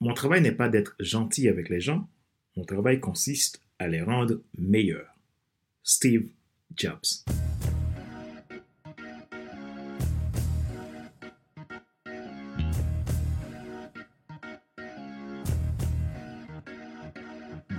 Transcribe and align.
Mon 0.00 0.14
travail 0.14 0.42
n'est 0.42 0.52
pas 0.52 0.68
d'être 0.68 0.94
gentil 1.00 1.48
avec 1.48 1.68
les 1.68 1.80
gens, 1.80 2.08
mon 2.56 2.64
travail 2.64 3.00
consiste 3.00 3.60
à 3.80 3.88
les 3.88 4.00
rendre 4.00 4.40
meilleurs. 4.56 5.12
Steve 5.82 6.28
Jobs. 6.76 7.24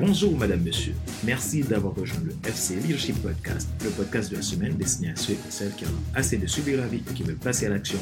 Bonjour 0.09 0.35
Madame, 0.35 0.61
Monsieur. 0.61 0.95
Merci 1.23 1.61
d'avoir 1.61 1.93
rejoint 1.93 2.17
le 2.25 2.33
FC 2.49 2.77
Leadership 2.77 3.21
Podcast, 3.21 3.69
le 3.83 3.91
podcast 3.91 4.31
de 4.31 4.37
la 4.37 4.41
semaine 4.41 4.75
destiné 4.75 5.11
à 5.11 5.15
ceux 5.15 5.33
et 5.33 5.37
celles 5.49 5.71
qui 5.75 5.85
ont 5.85 6.01
assez 6.15 6.37
de 6.37 6.47
subir 6.47 6.79
la 6.79 6.87
vie 6.87 7.03
et 7.07 7.13
qui 7.13 7.21
veulent 7.21 7.35
passer 7.35 7.67
à 7.67 7.69
l'action, 7.69 7.99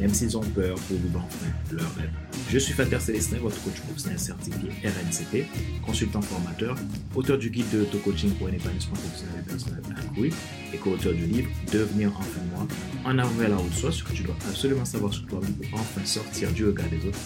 même 0.00 0.08
s'ils 0.14 0.38
ont 0.38 0.40
peur 0.40 0.76
pour 0.76 0.96
vivre 0.96 1.22
enfin 1.22 1.46
leur 1.70 1.94
rêve. 1.96 2.08
Je 2.48 2.58
suis 2.58 2.72
Fater 2.72 2.98
Célestin, 2.98 3.36
votre 3.42 3.62
coach 3.62 3.78
professionnel 3.80 4.18
certifié 4.18 4.70
RNCP, 4.82 5.44
consultant 5.84 6.22
formateur, 6.22 6.76
auteur 7.14 7.36
du 7.36 7.50
guide 7.50 7.68
de 7.74 7.82
auto-coaching 7.82 8.30
pour 8.36 8.46
un 8.46 8.52
épanouissement 8.52 8.94
professionnel 8.94 9.44
et 9.44 9.50
personnel 9.50 9.82
accru 9.98 10.32
et 10.72 10.78
co-auteur 10.78 11.12
du 11.12 11.26
livre 11.26 11.50
Devenir 11.70 12.10
enfin 12.18 12.40
moi, 12.54 12.66
en 13.04 13.18
avant 13.18 13.34
vers 13.34 13.50
la 13.50 13.56
route, 13.56 13.74
soit 13.74 13.92
ce 13.92 14.02
que 14.02 14.14
tu 14.14 14.22
dois 14.22 14.36
absolument 14.48 14.86
savoir 14.86 15.12
sur 15.12 15.26
toi 15.26 15.40
pour 15.40 15.78
enfin 15.78 16.06
sortir 16.06 16.50
du 16.52 16.64
regard 16.64 16.88
des 16.88 17.06
autres 17.06 17.18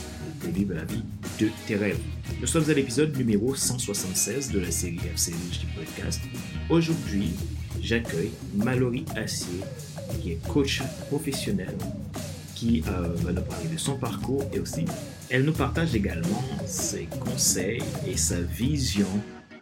vivre 0.50 0.74
la 0.74 0.84
vie 0.84 1.02
de 1.40 1.48
tes 1.66 1.76
rêves. 1.76 1.98
Nous 2.40 2.46
sommes 2.46 2.68
à 2.68 2.72
l'épisode 2.72 3.16
numéro 3.16 3.54
176 3.54 4.50
de 4.50 4.60
la 4.60 4.70
série 4.70 4.98
FC 5.12 5.32
Leadership 5.32 5.74
Podcast. 5.74 6.20
Aujourd'hui, 6.68 7.30
j'accueille 7.80 8.30
Mallory 8.54 9.04
Assier, 9.16 9.60
qui 10.20 10.32
est 10.32 10.48
coach 10.48 10.82
professionnel, 11.08 11.74
qui 12.54 12.82
euh, 12.88 13.14
va 13.16 13.32
nous 13.32 13.42
parler 13.42 13.68
de 13.72 13.78
son 13.78 13.96
parcours 13.96 14.44
et 14.52 14.60
aussi, 14.60 14.84
elle 15.30 15.44
nous 15.44 15.52
partage 15.52 15.94
également 15.94 16.42
ses 16.66 17.08
conseils 17.20 17.82
et 18.06 18.16
sa 18.16 18.40
vision 18.40 19.08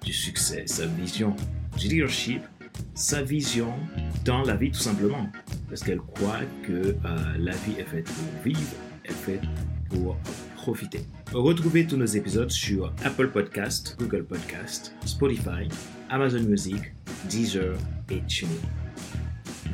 du 0.05 0.13
succès, 0.13 0.65
sa 0.67 0.87
vision 0.87 1.37
du 1.79 1.89
leadership, 1.89 2.43
sa 2.95 3.23
vision 3.23 3.73
dans 4.25 4.43
la 4.43 4.57
vie 4.57 4.71
tout 4.71 4.81
simplement. 4.81 5.27
Parce 5.69 5.83
qu'elle 5.83 6.01
croit 6.01 6.41
que 6.63 6.73
euh, 6.73 6.95
la 7.39 7.53
vie 7.53 7.75
est 7.79 7.85
faite 7.85 8.05
pour 8.05 8.43
vivre, 8.45 8.61
est 9.05 9.13
faite 9.13 9.43
pour 9.89 10.17
profiter. 10.63 11.01
Retrouvez 11.33 11.85
tous 11.89 11.97
nos 11.97 12.07
épisodes 12.07 12.51
sur 12.51 12.93
Apple 13.05 13.31
Podcast, 13.31 13.97
Google 13.99 14.23
Podcast, 14.23 14.95
Spotify, 15.05 15.69
Amazon 16.09 16.45
Music, 16.45 16.93
Deezer 17.29 17.75
et 18.09 18.21
TuneIn. 18.29 18.53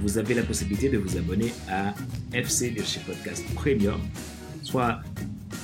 Vous 0.00 0.16
avez 0.16 0.32
la 0.32 0.42
possibilité 0.42 0.88
de 0.88 0.96
vous 0.96 1.18
abonner 1.18 1.52
à 1.70 1.92
FC 2.32 2.70
Leadership 2.70 3.04
Podcast 3.04 3.44
Premium, 3.54 4.00
soit 4.62 5.00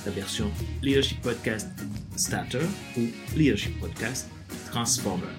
la 0.04 0.12
version 0.12 0.50
Leadership 0.82 1.22
Podcast 1.22 1.70
Starter 2.16 2.66
ou 2.98 3.02
Leadership 3.34 3.80
Podcast 3.80 4.28
Transformer, 4.70 5.32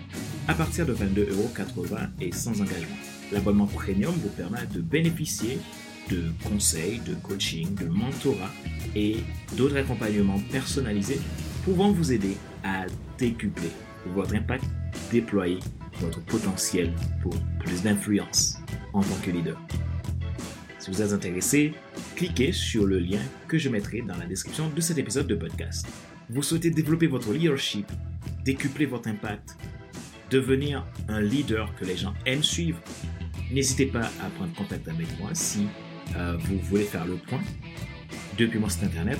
à 0.47 0.55
partir 0.55 0.87
de 0.87 0.95
22,80€ 0.95 2.09
et 2.21 2.31
sans 2.31 2.59
engagement. 2.59 2.97
L'abonnement 3.31 3.67
premium 3.67 4.13
vous 4.13 4.29
permet 4.29 4.65
de 4.73 4.81
bénéficier 4.81 5.59
de 6.09 6.23
conseils, 6.43 6.99
de 6.99 7.15
coaching, 7.15 7.73
de 7.75 7.87
mentorat 7.87 8.51
et 8.95 9.17
d'autres 9.55 9.77
accompagnements 9.77 10.39
personnalisés 10.51 11.19
pouvant 11.63 11.91
vous 11.91 12.11
aider 12.11 12.37
à 12.63 12.85
décupler 13.17 13.69
votre 14.07 14.35
impact, 14.35 14.65
déployer 15.11 15.59
votre 15.99 16.21
potentiel 16.21 16.93
pour 17.21 17.33
plus 17.59 17.81
d'influence 17.81 18.57
en 18.93 19.01
tant 19.01 19.15
que 19.23 19.31
leader. 19.31 19.59
Si 20.79 20.91
vous 20.91 21.01
êtes 21.01 21.13
intéressé, 21.13 21.73
cliquez 22.15 22.51
sur 22.51 22.85
le 22.85 22.99
lien 22.99 23.21
que 23.47 23.57
je 23.57 23.69
mettrai 23.69 24.01
dans 24.01 24.17
la 24.17 24.25
description 24.25 24.69
de 24.69 24.81
cet 24.81 24.97
épisode 24.97 25.27
de 25.27 25.35
podcast. 25.35 25.87
Vous 26.29 26.43
souhaitez 26.43 26.69
développer 26.69 27.07
votre 27.07 27.33
leadership, 27.33 27.91
décupler 28.43 28.85
votre 28.85 29.07
impact, 29.07 29.57
devenir 30.29 30.85
un 31.07 31.21
leader 31.21 31.73
que 31.75 31.85
les 31.85 31.97
gens 31.97 32.13
aiment 32.25 32.43
suivre, 32.43 32.79
n'hésitez 33.51 33.85
pas 33.87 34.11
à 34.21 34.29
prendre 34.35 34.53
contact 34.53 34.87
avec 34.87 35.07
moi 35.19 35.29
si 35.33 35.67
euh, 36.15 36.37
vous 36.37 36.59
voulez 36.59 36.83
faire 36.83 37.05
le 37.05 37.15
point 37.15 37.41
depuis 38.37 38.59
mon 38.59 38.69
site 38.69 38.83
internet 38.83 39.19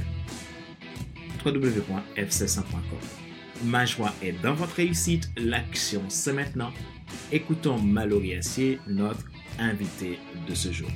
www.fc100.com. 1.45 2.99
Ma 3.65 3.85
joie 3.85 4.13
est 4.21 4.33
dans 4.41 4.53
votre 4.53 4.75
réussite, 4.75 5.29
l'action 5.37 6.03
c'est 6.09 6.33
maintenant. 6.33 6.71
Écoutons 7.31 7.79
Mallory 7.79 8.35
Assier, 8.35 8.79
notre 8.87 9.23
invité 9.59 10.19
de 10.47 10.53
ce 10.53 10.71
jour. 10.71 10.89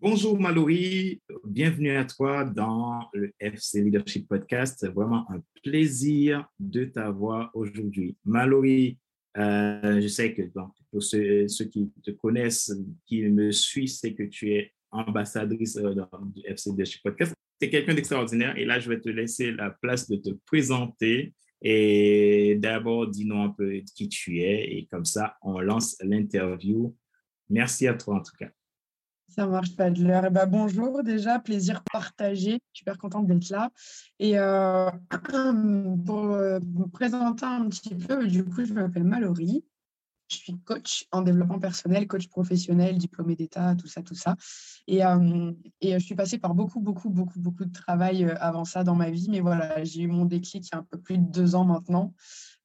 Bonjour 0.00 0.38
Mallory, 0.38 1.20
bienvenue 1.44 1.96
à 1.96 2.04
toi 2.04 2.44
dans 2.44 3.08
le 3.12 3.32
FC 3.40 3.82
Leadership 3.82 4.28
Podcast. 4.28 4.76
C'est 4.78 4.92
vraiment 4.92 5.28
un 5.32 5.40
plaisir 5.64 6.46
de 6.60 6.84
t'avoir 6.84 7.50
aujourd'hui. 7.54 8.16
Mallory, 8.24 8.98
euh, 9.36 10.00
je 10.00 10.08
sais 10.08 10.32
que 10.32 10.42
pour 10.90 11.02
ceux, 11.02 11.46
qui 11.70 11.90
te 12.02 12.10
connaissent, 12.12 12.72
qui 13.06 13.22
me 13.22 13.52
suivent, 13.52 13.88
c'est 13.88 14.14
que 14.14 14.22
tu 14.22 14.52
es 14.52 14.72
ambassadrice 14.90 15.76
euh, 15.76 15.94
du 16.34 16.42
FC 16.44 16.70
Podcast. 17.02 17.34
C'est 17.60 17.70
quelqu'un 17.70 17.94
d'extraordinaire 17.94 18.56
et 18.56 18.64
là, 18.64 18.78
je 18.78 18.88
vais 18.88 19.00
te 19.00 19.08
laisser 19.08 19.52
la 19.52 19.70
place 19.70 20.08
de 20.08 20.16
te 20.16 20.30
présenter. 20.46 21.34
Et 21.62 22.56
d'abord, 22.60 23.08
dis-nous 23.08 23.40
un 23.40 23.48
peu 23.50 23.80
qui 23.94 24.08
tu 24.08 24.40
es 24.40 24.76
et 24.76 24.86
comme 24.86 25.06
ça, 25.06 25.36
on 25.42 25.60
lance 25.60 25.96
l'interview. 26.02 26.94
Merci 27.48 27.86
à 27.86 27.94
toi 27.94 28.16
en 28.16 28.20
tout 28.20 28.36
cas. 28.38 28.50
Ça 29.36 29.46
marche 29.46 29.76
pas 29.76 29.90
de 29.90 30.02
l'heure. 30.02 30.30
bah, 30.30 30.46
bonjour 30.46 31.02
déjà, 31.02 31.38
plaisir 31.38 31.82
partagé. 31.92 32.58
Super 32.72 32.96
contente 32.96 33.26
d'être 33.26 33.50
là. 33.50 33.70
Et 34.18 34.38
euh, 34.38 34.90
pour 36.06 36.24
euh, 36.24 36.58
vous 36.74 36.88
présenter 36.88 37.44
un 37.44 37.68
petit 37.68 37.94
peu, 37.94 38.26
du 38.26 38.46
coup, 38.46 38.64
je 38.64 38.72
m'appelle 38.72 39.04
Mallory. 39.04 39.62
Je 40.28 40.36
suis 40.38 40.58
coach 40.64 41.06
en 41.12 41.20
développement 41.20 41.58
personnel, 41.58 42.06
coach 42.08 42.28
professionnel, 42.28 42.96
diplômé 42.96 43.36
d'État, 43.36 43.74
tout 43.76 43.86
ça, 43.88 44.02
tout 44.02 44.14
ça. 44.14 44.36
Et, 44.86 45.04
euh, 45.04 45.52
et 45.82 45.92
je 45.92 46.04
suis 46.04 46.14
passée 46.14 46.38
par 46.38 46.54
beaucoup, 46.54 46.80
beaucoup, 46.80 47.10
beaucoup, 47.10 47.38
beaucoup 47.38 47.66
de 47.66 47.72
travail 47.72 48.24
avant 48.40 48.64
ça 48.64 48.84
dans 48.84 48.94
ma 48.94 49.10
vie. 49.10 49.28
Mais 49.28 49.40
voilà, 49.40 49.84
j'ai 49.84 50.00
eu 50.00 50.08
mon 50.08 50.24
déclic 50.24 50.66
il 50.66 50.70
y 50.72 50.74
a 50.74 50.78
un 50.78 50.82
peu 50.82 50.98
plus 50.98 51.18
de 51.18 51.30
deux 51.30 51.54
ans 51.54 51.66
maintenant. 51.66 52.14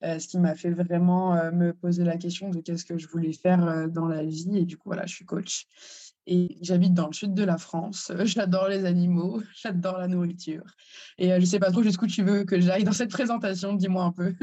ce 0.01 0.25
qui 0.25 0.39
m'a 0.39 0.55
fait 0.55 0.71
vraiment 0.71 1.35
me 1.51 1.73
poser 1.73 2.05
la 2.05 2.15
question 2.15 2.49
de 2.49 2.61
qu'est-ce 2.61 2.85
que 2.85 2.97
je 2.97 3.09
voulais 3.09 3.33
faire 3.33 3.89
dans 3.89 4.07
la 4.07 4.23
vie. 4.23 4.57
Et 4.57 4.65
du 4.65 4.77
coup, 4.77 4.87
voilà, 4.87 5.05
je 5.05 5.13
suis 5.13 5.25
coach. 5.25 5.67
Et 6.27 6.57
j'habite 6.61 6.93
dans 6.93 7.07
le 7.07 7.13
sud 7.13 7.33
de 7.33 7.43
la 7.43 7.57
France. 7.57 8.11
J'adore 8.25 8.67
les 8.67 8.85
animaux, 8.85 9.41
j'adore 9.55 9.97
la 9.97 10.07
nourriture. 10.07 10.63
Et 11.17 11.31
euh, 11.31 11.35
je 11.35 11.41
ne 11.41 11.45
sais 11.45 11.59
pas 11.59 11.71
trop 11.71 11.83
jusqu'où 11.83 12.07
tu 12.07 12.23
veux 12.23 12.43
que 12.43 12.59
j'aille 12.59 12.83
dans 12.83 12.91
cette 12.91 13.11
présentation. 13.11 13.73
Dis-moi 13.73 14.03
un 14.03 14.11
peu. 14.11 14.33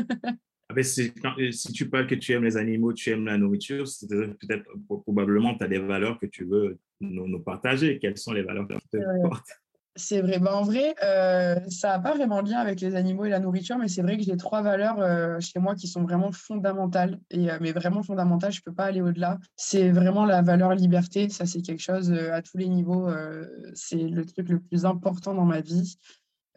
Ah 0.71 0.75
ben, 0.75 0.85
euh, 0.85 1.51
si 1.51 1.73
tu 1.73 1.89
parles 1.89 2.07
que 2.07 2.15
tu 2.15 2.33
aimes 2.33 2.45
les 2.45 2.59
animaux, 2.59 2.93
tu 2.93 3.11
aimes 3.11 3.25
la 3.25 3.39
nourriture, 3.39 3.89
c'est 3.89 4.07
peut-être 4.07 4.67
probablement 4.87 5.57
tu 5.57 5.65
as 5.65 5.69
des 5.69 5.79
valeurs 5.79 6.19
que 6.19 6.27
tu 6.27 6.45
veux 6.45 6.79
nous, 7.01 7.41
partager. 7.41 7.99
Quelles 7.99 8.19
sont 8.19 8.33
les 8.33 8.43
valeurs 8.43 8.69
que 8.69 8.75
tu 8.75 8.89
te 8.91 9.23
portes? 9.23 9.49
C'est 9.99 10.23
vrai. 10.23 10.39
Bah, 10.39 10.55
en 10.57 10.63
vrai, 10.63 10.95
euh, 11.03 11.57
ça 11.69 11.89
n'a 11.89 11.99
pas 11.99 12.15
vraiment 12.15 12.43
de 12.43 12.51
lien 12.51 12.59
avec 12.59 12.81
les 12.81 12.95
animaux 12.95 13.25
et 13.25 13.29
la 13.29 13.41
nourriture, 13.41 13.77
mais 13.77 13.89
c'est 13.89 14.03
vrai 14.03 14.17
que 14.17 14.23
j'ai 14.23 14.37
trois 14.37 14.63
valeurs 14.63 14.99
euh, 15.01 15.39
chez 15.41 15.59
moi 15.59 15.75
qui 15.75 15.89
sont 15.89 16.03
vraiment 16.03 16.33
fondamentales, 16.33 17.19
et, 17.31 17.51
euh, 17.51 17.59
mais 17.61 17.73
vraiment 17.73 18.03
fondamentales, 18.03 18.53
je 18.53 18.61
ne 18.61 18.63
peux 18.65 18.75
pas 18.75 18.85
aller 18.85 19.01
au-delà. 19.03 19.39
C'est 19.57 19.91
vraiment 19.91 20.25
la 20.25 20.41
valeur 20.43 20.75
liberté, 20.75 21.29
ça 21.29 21.45
c'est 21.45 21.61
quelque 21.63 21.83
chose 21.83 22.13
à 22.13 22.41
tous 22.43 22.57
les 22.57 22.69
niveaux, 22.69 23.09
c'est 23.75 23.97
le 23.97 24.25
truc 24.25 24.49
le 24.49 24.61
plus 24.61 24.85
important 24.85 25.35
dans 25.35 25.45
ma 25.45 25.61
vie. 25.61 25.97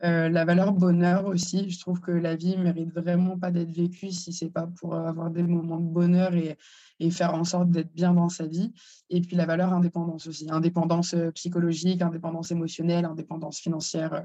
La 0.02 0.46
valeur 0.46 0.74
bonheur 0.74 1.26
aussi, 1.26 1.70
je 1.70 1.80
trouve 1.80 2.00
que 2.00 2.12
la 2.12 2.36
vie 2.36 2.58
mérite 2.58 2.92
vraiment 2.94 3.38
pas 3.38 3.52
d'être 3.52 3.72
vécue 3.72 4.12
si 4.12 4.34
ce 4.34 4.46
n'est 4.46 4.52
pas 4.52 4.68
pour 4.80 4.96
avoir 4.96 5.30
des 5.30 5.44
moments 5.44 5.80
de 5.80 5.92
bonheur 5.92 6.34
et, 6.34 6.58
et 7.02 7.10
faire 7.10 7.34
en 7.34 7.44
sorte 7.44 7.72
d'être 7.72 7.94
bien 7.94 8.14
dans 8.14 8.30
sa 8.30 8.46
vie. 8.46 8.72
Et 9.10 9.22
puis 9.22 9.36
la 9.36 9.46
valeur 9.46 9.74
indépendance 9.74 10.28
aussi, 10.28 10.48
indépendance 10.50 11.14
euh, 11.16 11.32
psychologique, 11.32 12.02
indépendance 12.02 12.52
émotionnelle, 12.52 13.06
indépendance 13.06 13.60
financière. 13.60 14.14
Euh, 14.14 14.22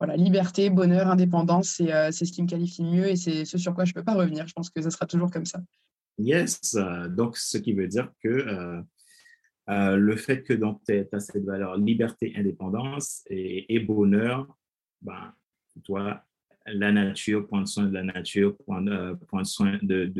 voilà, 0.00 0.16
liberté, 0.16 0.70
bonheur, 0.70 1.08
indépendance, 1.08 1.80
euh, 1.80 2.10
c'est 2.10 2.24
ce 2.24 2.32
qui 2.32 2.42
me 2.42 2.48
qualifie 2.48 2.82
mieux 2.82 3.08
et 3.08 3.16
c'est 3.16 3.44
ce 3.44 3.58
sur 3.58 3.74
quoi 3.74 3.84
je 3.84 3.90
ne 3.90 3.94
peux 3.94 4.02
pas 4.02 4.14
revenir. 4.14 4.46
Je 4.46 4.54
pense 4.54 4.70
que 4.70 4.80
ça 4.80 4.90
sera 4.90 5.06
toujours 5.06 5.30
comme 5.30 5.44
ça. 5.44 5.60
Yes, 6.18 6.76
donc 7.10 7.36
ce 7.36 7.58
qui 7.58 7.72
veut 7.72 7.88
dire 7.88 8.10
que 8.22 8.84
le 9.66 10.16
fait 10.16 10.44
que 10.44 10.52
tu 10.52 11.08
as 11.12 11.20
cette 11.20 11.44
valeur 11.44 11.76
liberté, 11.76 12.32
indépendance 12.36 13.24
et 13.30 13.80
bonheur, 13.80 14.46
ben, 15.04 15.32
toi, 15.84 16.24
la 16.66 16.92
nature, 16.92 17.46
prendre 17.46 17.68
soin 17.68 17.84
de 17.84 17.92
la 17.92 18.02
nature, 18.02 18.56
prendre, 18.56 18.90
euh, 18.90 19.44
soin 19.44 19.78
de, 19.82 20.12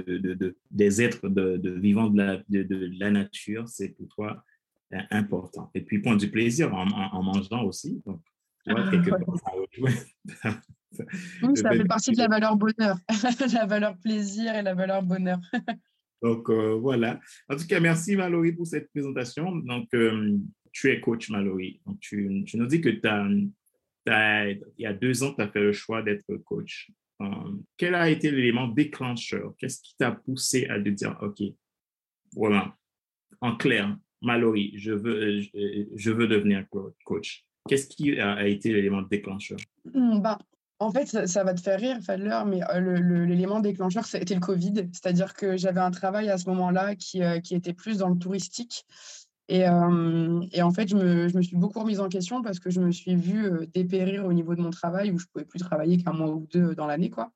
des 0.71 1.03
êtres 1.03 1.29
de, 1.29 1.71
vivants 1.71 2.11
de 2.11 2.19
la, 2.19 2.43
de, 2.49 2.91
la 2.99 3.11
nature, 3.11 3.69
c'est 3.69 3.91
pour 3.91 4.09
toi 4.09 4.45
euh, 4.93 4.99
important. 5.11 5.71
Et 5.75 5.81
puis 5.81 6.01
prendre 6.01 6.19
du 6.19 6.31
plaisir 6.31 6.75
en, 6.75 7.23
mangeant 7.23 7.65
aussi. 7.65 8.03
Donc, 8.05 8.21
tu 8.67 8.73
ah, 8.75 8.91
ça 11.55 11.71
fait 11.73 11.85
partie 11.85 12.13
de 12.13 12.19
la 12.19 12.29
valeur 12.29 12.57
bonheur, 12.57 12.97
la 13.53 13.67
valeur 13.67 13.99
plaisir 13.99 14.55
et 14.55 14.63
la 14.63 14.75
valeur 14.75 15.03
bonheur. 15.03 15.39
Donc 16.23 16.49
euh, 16.49 16.75
voilà. 16.75 17.21
En 17.51 17.57
tout 17.57 17.67
cas, 17.67 17.81
merci 17.81 18.17
Mallory 18.17 18.53
pour 18.53 18.67
cette 18.67 18.89
présentation. 18.91 19.57
Donc, 19.57 19.95
tu 20.73 20.91
es 20.91 21.01
coach, 21.01 21.29
Mallory. 21.29 21.83
tu, 22.01 22.45
tu, 22.47 22.57
nous 22.57 22.67
dis 22.67 22.81
que 22.81 22.89
il 24.07 24.61
y 24.79 24.87
a 24.87 24.93
deux 24.93 25.23
ans, 25.23 25.35
tu 25.35 25.43
as 25.43 25.49
fait 25.49 25.61
le 25.61 25.73
choix 25.73 26.03
d'être 26.03 26.37
coach. 26.45 26.91
quel 27.77 27.95
a 27.95 28.09
été 28.09 28.31
l'élément 28.31 28.69
déclencheur? 28.69 29.55
Qu'est-ce 29.59 29.81
qui 29.83 29.97
t'a 29.97 30.13
poussé 30.13 30.67
à 30.67 30.79
te 30.79 30.89
dire, 30.89 31.17
OK, 31.23 31.43
voilà, 32.33 32.77
en 33.41 33.57
clair, 33.57 33.97
Mallory, 34.23 34.73
je 34.77 34.93
veux, 34.93 35.41
je, 35.43 36.11
veux 36.11 36.27
devenir 36.27 36.65
coach. 37.05 37.45
Qu'est-ce 37.69 37.87
qui 37.87 38.19
a, 38.19 38.47
été 38.47 38.73
l'élément 38.73 39.03
déclencheur? 39.03 39.59
Hmm, 39.93 40.21
bah, 40.21 40.39
en 40.79 40.91
fait, 40.91 41.27
ça, 41.27 41.45
va 41.45 41.55
te 41.55 41.61
faire 41.61 41.79
rire, 41.79 41.99
Fadler, 42.03 42.41
mais 42.47 42.61
l'élément 43.27 43.61
déclencheur, 43.61 44.05
c'était 44.05 44.35
le 44.35 44.41
Covid. 44.41 44.89
C'est-à-dire 44.93 45.35
que 45.35 45.57
j'avais 45.57 45.81
un 45.81 45.91
travail 45.91 46.29
à 46.31 46.39
ce 46.39 46.49
moment-là 46.51 46.95
qui, 46.97 47.23
était 47.23 47.73
plus 47.73 47.99
dans 47.99 48.09
le 48.09 48.19
touristique. 48.19 48.85
Et, 49.49 49.69
en 49.69 50.73
fait, 50.75 50.89
je 50.89 50.97
me, 50.97 51.43
suis 51.43 51.57
beaucoup 51.57 51.81
remise 51.81 52.01
en 52.01 52.09
question 52.09 52.43
parce 52.43 52.59
que 52.59 52.71
je 52.71 52.81
me 52.81 52.91
suis 52.91 53.15
vue 53.15 53.67
dépérir 53.73 54.25
au 54.25 54.33
niveau 54.33 54.55
de 54.55 54.63
mon 54.63 54.71
travail 54.71 55.11
où 55.11 55.19
je 55.19 55.25
ne 55.25 55.29
pouvais 55.29 55.45
plus 55.45 55.61
travailler 55.61 55.99
qu'un 55.99 56.13
mois 56.13 56.31
ou 56.31 56.47
deux 56.53 56.75
dans 56.75 56.87
l'année. 56.87 57.11
quoi. 57.11 57.33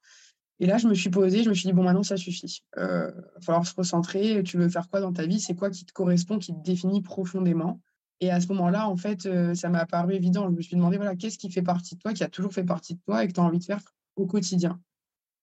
Et 0.61 0.67
là, 0.67 0.79
je 0.79 0.89
me 0.89 0.95
suis 0.95 1.11
posée, 1.11 1.45
je 1.45 1.51
me 1.51 1.55
suis 1.55 1.69
dit, 1.69 1.73
bon, 1.73 1.85
maintenant, 1.85 2.03
ça 2.03 2.17
suffit. 2.17 2.63
Il 2.77 2.83
va 2.83 3.13
falloir 3.43 3.67
se 3.67 3.75
recentrer. 3.75 4.43
Tu 4.43 4.57
veux 4.57 4.69
faire 4.69 4.89
quoi 4.89 5.01
dans 5.01 5.13
ta 5.13 5.27
vie? 5.27 5.39
C'est 5.39 5.55
quoi 5.55 5.71
qui 5.71 5.85
te 5.85 5.93
correspond, 5.93 6.39
qui 6.39 6.53
te 6.53 6.63
définit 6.63 7.03
profondément? 7.03 7.81
Et 8.21 8.31
à 8.31 8.41
ce 8.41 8.49
moment-là, 8.49 8.89
en 8.89 8.97
fait, 8.97 9.29
ça 9.55 9.69
m'a 9.69 9.87
paru 9.87 10.15
évident. 10.15 10.51
Je 10.51 10.57
me 10.57 10.63
suis 10.63 10.77
demandé, 10.77 10.97
voilà, 10.97 11.15
qu'est-ce 11.15 11.39
qui 11.39 11.51
fait 11.51 11.63
partie 11.63 11.95
de 11.95 12.01
toi, 12.01 12.13
qui 12.15 12.25
a 12.25 12.29
toujours 12.29 12.53
fait 12.53 12.65
partie 12.65 12.95
de 12.95 13.01
toi 13.01 13.23
et 13.23 13.29
que 13.29 13.33
tu 13.33 13.41
as 13.41 13.45
envie 13.45 13.61
de 13.61 13.65
faire 13.65 13.81
au 14.17 14.27
quotidien? 14.27 14.81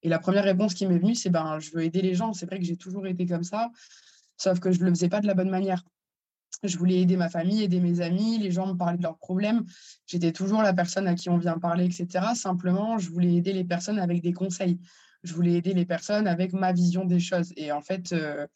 Et 0.01 0.09
la 0.09 0.19
première 0.19 0.43
réponse 0.43 0.73
qui 0.73 0.85
m'est 0.85 0.99
venue, 0.99 1.15
c'est, 1.15 1.29
ben, 1.29 1.59
je 1.59 1.71
veux 1.71 1.83
aider 1.83 2.01
les 2.01 2.15
gens. 2.15 2.33
C'est 2.33 2.45
vrai 2.45 2.59
que 2.59 2.65
j'ai 2.65 2.75
toujours 2.75 3.07
été 3.07 3.25
comme 3.25 3.43
ça, 3.43 3.71
sauf 4.35 4.59
que 4.59 4.71
je 4.71 4.79
ne 4.81 4.85
le 4.85 4.89
faisais 4.91 5.09
pas 5.09 5.21
de 5.21 5.27
la 5.27 5.33
bonne 5.33 5.49
manière. 5.49 5.83
Je 6.63 6.77
voulais 6.77 7.01
aider 7.01 7.17
ma 7.17 7.29
famille, 7.29 7.63
aider 7.63 7.79
mes 7.79 8.01
amis, 8.01 8.37
les 8.37 8.51
gens 8.51 8.67
me 8.67 8.73
parlaient 8.73 8.97
de 8.97 9.03
leurs 9.03 9.17
problèmes. 9.17 9.65
J'étais 10.07 10.31
toujours 10.31 10.61
la 10.61 10.73
personne 10.73 11.07
à 11.07 11.15
qui 11.15 11.29
on 11.29 11.37
vient 11.37 11.59
parler, 11.59 11.85
etc. 11.85 12.33
Simplement, 12.35 12.97
je 12.97 13.09
voulais 13.09 13.33
aider 13.33 13.53
les 13.53 13.63
personnes 13.63 13.99
avec 13.99 14.21
des 14.21 14.33
conseils 14.33 14.79
je 15.25 15.33
voulais 15.33 15.53
aider 15.53 15.73
les 15.73 15.85
personnes 15.85 16.27
avec 16.27 16.53
ma 16.53 16.71
vision 16.71 17.05
des 17.05 17.19
choses. 17.19 17.51
Et 17.57 17.71
en 17.71 17.81
fait, 17.81 18.13
euh, 18.13 18.47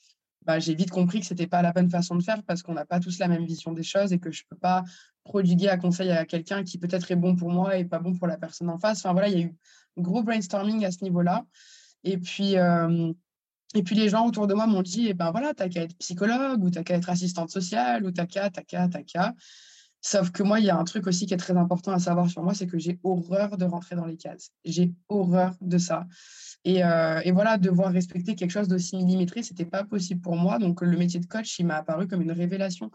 bah, 0.46 0.60
j'ai 0.60 0.76
vite 0.76 0.92
compris 0.92 1.20
que 1.20 1.26
ce 1.26 1.34
n'était 1.34 1.48
pas 1.48 1.62
la 1.62 1.74
bonne 1.74 1.90
façon 1.90 2.16
de 2.16 2.24
faire 2.24 2.44
parce 2.44 2.62
qu'on 2.62 2.74
n'a 2.74 2.86
pas 2.86 3.00
tous 3.00 3.20
la 3.20 3.28
même 3.28 3.46
vision 3.46 3.74
des 3.74 3.84
choses 3.84 4.14
et 4.14 4.20
que 4.20 4.32
je 4.32 4.44
ne 4.44 4.50
peux 4.50 4.60
pas 4.60 4.84
prodiguer 5.24 5.70
un 5.70 5.78
conseil 5.78 6.12
à 6.12 6.26
quelqu'un 6.26 6.64
qui 6.64 6.78
peut-être 6.78 7.12
est 7.12 7.16
bon 7.16 7.36
pour 7.36 7.50
moi 7.50 7.78
et 7.78 7.86
pas 7.86 8.00
bon 8.00 8.16
pour 8.16 8.28
la 8.28 8.38
personne 8.38 8.70
en 8.70 8.78
face. 8.78 9.00
Enfin 9.00 9.14
voilà, 9.14 9.28
il 9.28 9.38
y 9.38 9.42
a 9.42 9.46
eu 9.46 9.56
gros 9.98 10.24
brainstorming 10.24 10.86
à 10.86 10.92
ce 10.92 11.04
niveau-là. 11.04 11.46
Et 12.04 12.18
puis, 12.18 12.58
euh, 12.58 13.12
et 13.76 13.84
puis 13.84 13.96
les 13.96 14.10
gens 14.10 14.26
autour 14.26 14.48
de 14.48 14.54
moi 14.54 14.66
m'ont 14.66 14.82
dit, 14.82 15.08
eh 15.10 15.14
ben 15.14 15.32
voilà, 15.32 15.54
t'as 15.54 15.70
qu'à 15.70 15.84
être 15.84 15.96
psychologue 15.98 16.64
ou 16.64 16.70
t'as 16.70 16.84
qu'à 16.84 16.96
être 16.96 17.10
assistante 17.10 17.52
sociale 17.52 18.06
ou 18.06 18.12
t'as 18.12 18.26
qu'à, 18.26 18.50
t'as 18.50 18.64
qu'à, 18.64 18.88
t'as 18.88 19.04
qu'à. 19.04 19.36
Sauf 20.02 20.32
que 20.32 20.44
moi, 20.44 20.60
il 20.60 20.66
y 20.66 20.70
a 20.70 20.78
un 20.78 20.84
truc 20.86 21.08
aussi 21.08 21.26
qui 21.26 21.34
est 21.34 21.38
très 21.38 21.58
important 21.58 21.92
à 21.92 22.00
savoir 22.00 22.30
sur 22.30 22.42
moi, 22.42 22.54
c'est 22.54 22.68
que 22.68 22.80
j'ai 22.80 23.00
horreur 23.04 23.58
de 23.58 23.66
rentrer 23.66 23.98
dans 23.98 24.06
les 24.06 24.16
cases. 24.16 24.52
J'ai 24.64 24.94
horreur 25.10 25.56
de 25.60 25.78
ça. 25.78 26.08
Et, 26.64 26.84
euh, 26.84 27.20
et, 27.26 27.32
voilà, 27.32 27.58
devoir 27.58 27.92
respecter 27.92 28.36
quelque 28.36 28.52
chose 28.52 28.70
d'aussi 28.70 28.96
millimétré, 28.96 29.44
ce 29.44 29.52
n'était 29.52 29.66
pas 29.66 29.84
possible 29.84 30.22
pour 30.22 30.38
moi. 30.38 30.58
Donc, 30.58 30.82
le 30.82 30.98
métier 30.98 31.20
de 31.20 31.26
coach, 31.26 31.60
il 31.60 31.66
m'a 31.66 31.76
apparu 31.76 32.08
comme 32.08 32.22
une 32.22 32.32
révélation. 32.32 32.92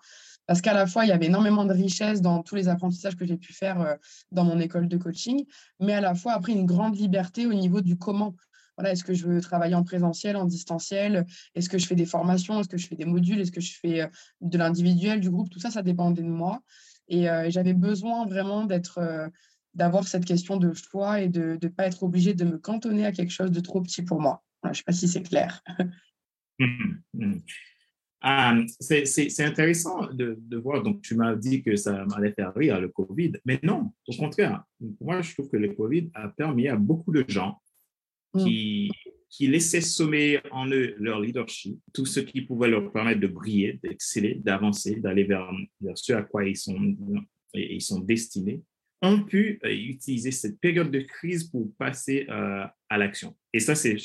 Parce 0.46 0.60
qu'à 0.62 0.72
la 0.72 0.86
fois, 0.86 1.04
il 1.04 1.08
y 1.08 1.12
avait 1.12 1.26
énormément 1.26 1.64
de 1.64 1.72
richesse 1.72 2.22
dans 2.22 2.42
tous 2.42 2.54
les 2.54 2.68
apprentissages 2.68 3.16
que 3.16 3.26
j'ai 3.26 3.36
pu 3.36 3.52
faire 3.52 3.80
euh, 3.80 3.94
dans 4.32 4.44
mon 4.44 4.58
école 4.58 4.88
de 4.88 4.96
coaching, 4.96 5.44
mais 5.80 5.92
à 5.92 6.00
la 6.00 6.14
fois, 6.14 6.32
après, 6.32 6.52
une 6.52 6.66
grande 6.66 6.96
liberté 6.96 7.46
au 7.46 7.52
niveau 7.52 7.82
du 7.82 7.96
comment. 7.96 8.34
Voilà, 8.76 8.92
est-ce 8.92 9.04
que 9.04 9.14
je 9.14 9.26
veux 9.26 9.40
travailler 9.40 9.74
en 9.74 9.84
présentiel, 9.84 10.36
en 10.36 10.44
distanciel? 10.44 11.26
Est-ce 11.54 11.68
que 11.68 11.78
je 11.78 11.86
fais 11.86 11.94
des 11.94 12.06
formations? 12.06 12.60
Est-ce 12.60 12.68
que 12.68 12.76
je 12.76 12.86
fais 12.86 12.96
des 12.96 13.04
modules? 13.04 13.40
Est-ce 13.40 13.52
que 13.52 13.60
je 13.60 13.78
fais 13.78 14.02
euh, 14.02 14.08
de 14.40 14.58
l'individuel, 14.58 15.20
du 15.20 15.30
groupe? 15.30 15.50
Tout 15.50 15.60
ça, 15.60 15.70
ça 15.70 15.82
dépendait 15.82 16.22
de 16.22 16.28
moi. 16.28 16.62
Et 17.06 17.26
j'avais 17.48 17.74
besoin 17.74 18.24
vraiment 18.24 18.64
d'être 18.64 19.28
d'avoir 19.74 20.06
cette 20.06 20.24
question 20.24 20.56
de 20.56 20.72
choix 20.72 21.20
et 21.20 21.28
de 21.28 21.58
ne 21.60 21.68
pas 21.68 21.86
être 21.86 22.02
obligé 22.02 22.34
de 22.34 22.44
me 22.44 22.58
cantonner 22.58 23.04
à 23.04 23.12
quelque 23.12 23.32
chose 23.32 23.50
de 23.50 23.60
trop 23.60 23.82
petit 23.82 24.02
pour 24.02 24.20
moi. 24.20 24.42
je 24.64 24.68
ne 24.68 24.74
sais 24.74 24.82
pas 24.84 24.92
si 24.92 25.08
c'est 25.08 25.22
clair. 25.22 25.62
Mmh, 26.60 26.94
mmh. 27.14 27.34
Ah, 28.20 28.56
c'est 28.80 29.40
intéressant 29.40 30.06
de, 30.12 30.38
de, 30.40 30.56
voir. 30.56 30.82
Donc, 30.82 31.02
tu 31.02 31.14
m'as 31.14 31.34
dit 31.34 31.62
que 31.62 31.76
ça 31.76 32.06
m'allait 32.06 32.32
faire 32.32 32.54
rire 32.54 32.80
le 32.80 32.88
Covid, 32.88 33.32
mais 33.44 33.60
non, 33.62 33.92
au 34.06 34.16
contraire. 34.16 34.64
Moi, 35.00 35.20
je 35.20 35.34
trouve 35.34 35.50
que 35.50 35.56
le 35.56 35.74
Covid 35.74 36.10
a 36.14 36.28
permis 36.28 36.68
à 36.68 36.76
beaucoup 36.76 37.12
de 37.12 37.24
gens 37.28 37.60
mmh. 38.34 38.44
qui, 38.44 38.90
laissaient 39.40 39.80
sommer 39.80 40.40
en 40.52 40.68
eux 40.68 40.94
leur 40.98 41.20
leadership, 41.20 41.78
tout 41.92 42.06
ce 42.06 42.20
qui 42.20 42.42
pouvait 42.42 42.68
leur 42.68 42.92
permettre 42.92 43.20
de 43.20 43.26
briller, 43.26 43.80
d'exceller, 43.82 44.36
d'avancer, 44.36 44.96
d'aller 44.96 45.24
vers, 45.24 45.50
vers 45.80 45.98
ce 45.98 46.12
à 46.12 46.22
quoi 46.22 46.46
ils 46.46 46.56
sont, 46.56 46.96
ils 47.54 47.82
sont 47.82 48.00
destinés 48.00 48.62
ont 49.04 49.22
pu 49.22 49.60
euh, 49.64 49.70
utiliser 49.70 50.30
cette 50.30 50.58
période 50.60 50.90
de 50.90 51.00
crise 51.00 51.44
pour 51.44 51.70
passer 51.76 52.26
euh, 52.28 52.64
à 52.88 52.98
l'action. 52.98 53.36
Et 53.52 53.60
ça, 53.60 53.74
c'est 53.74 53.96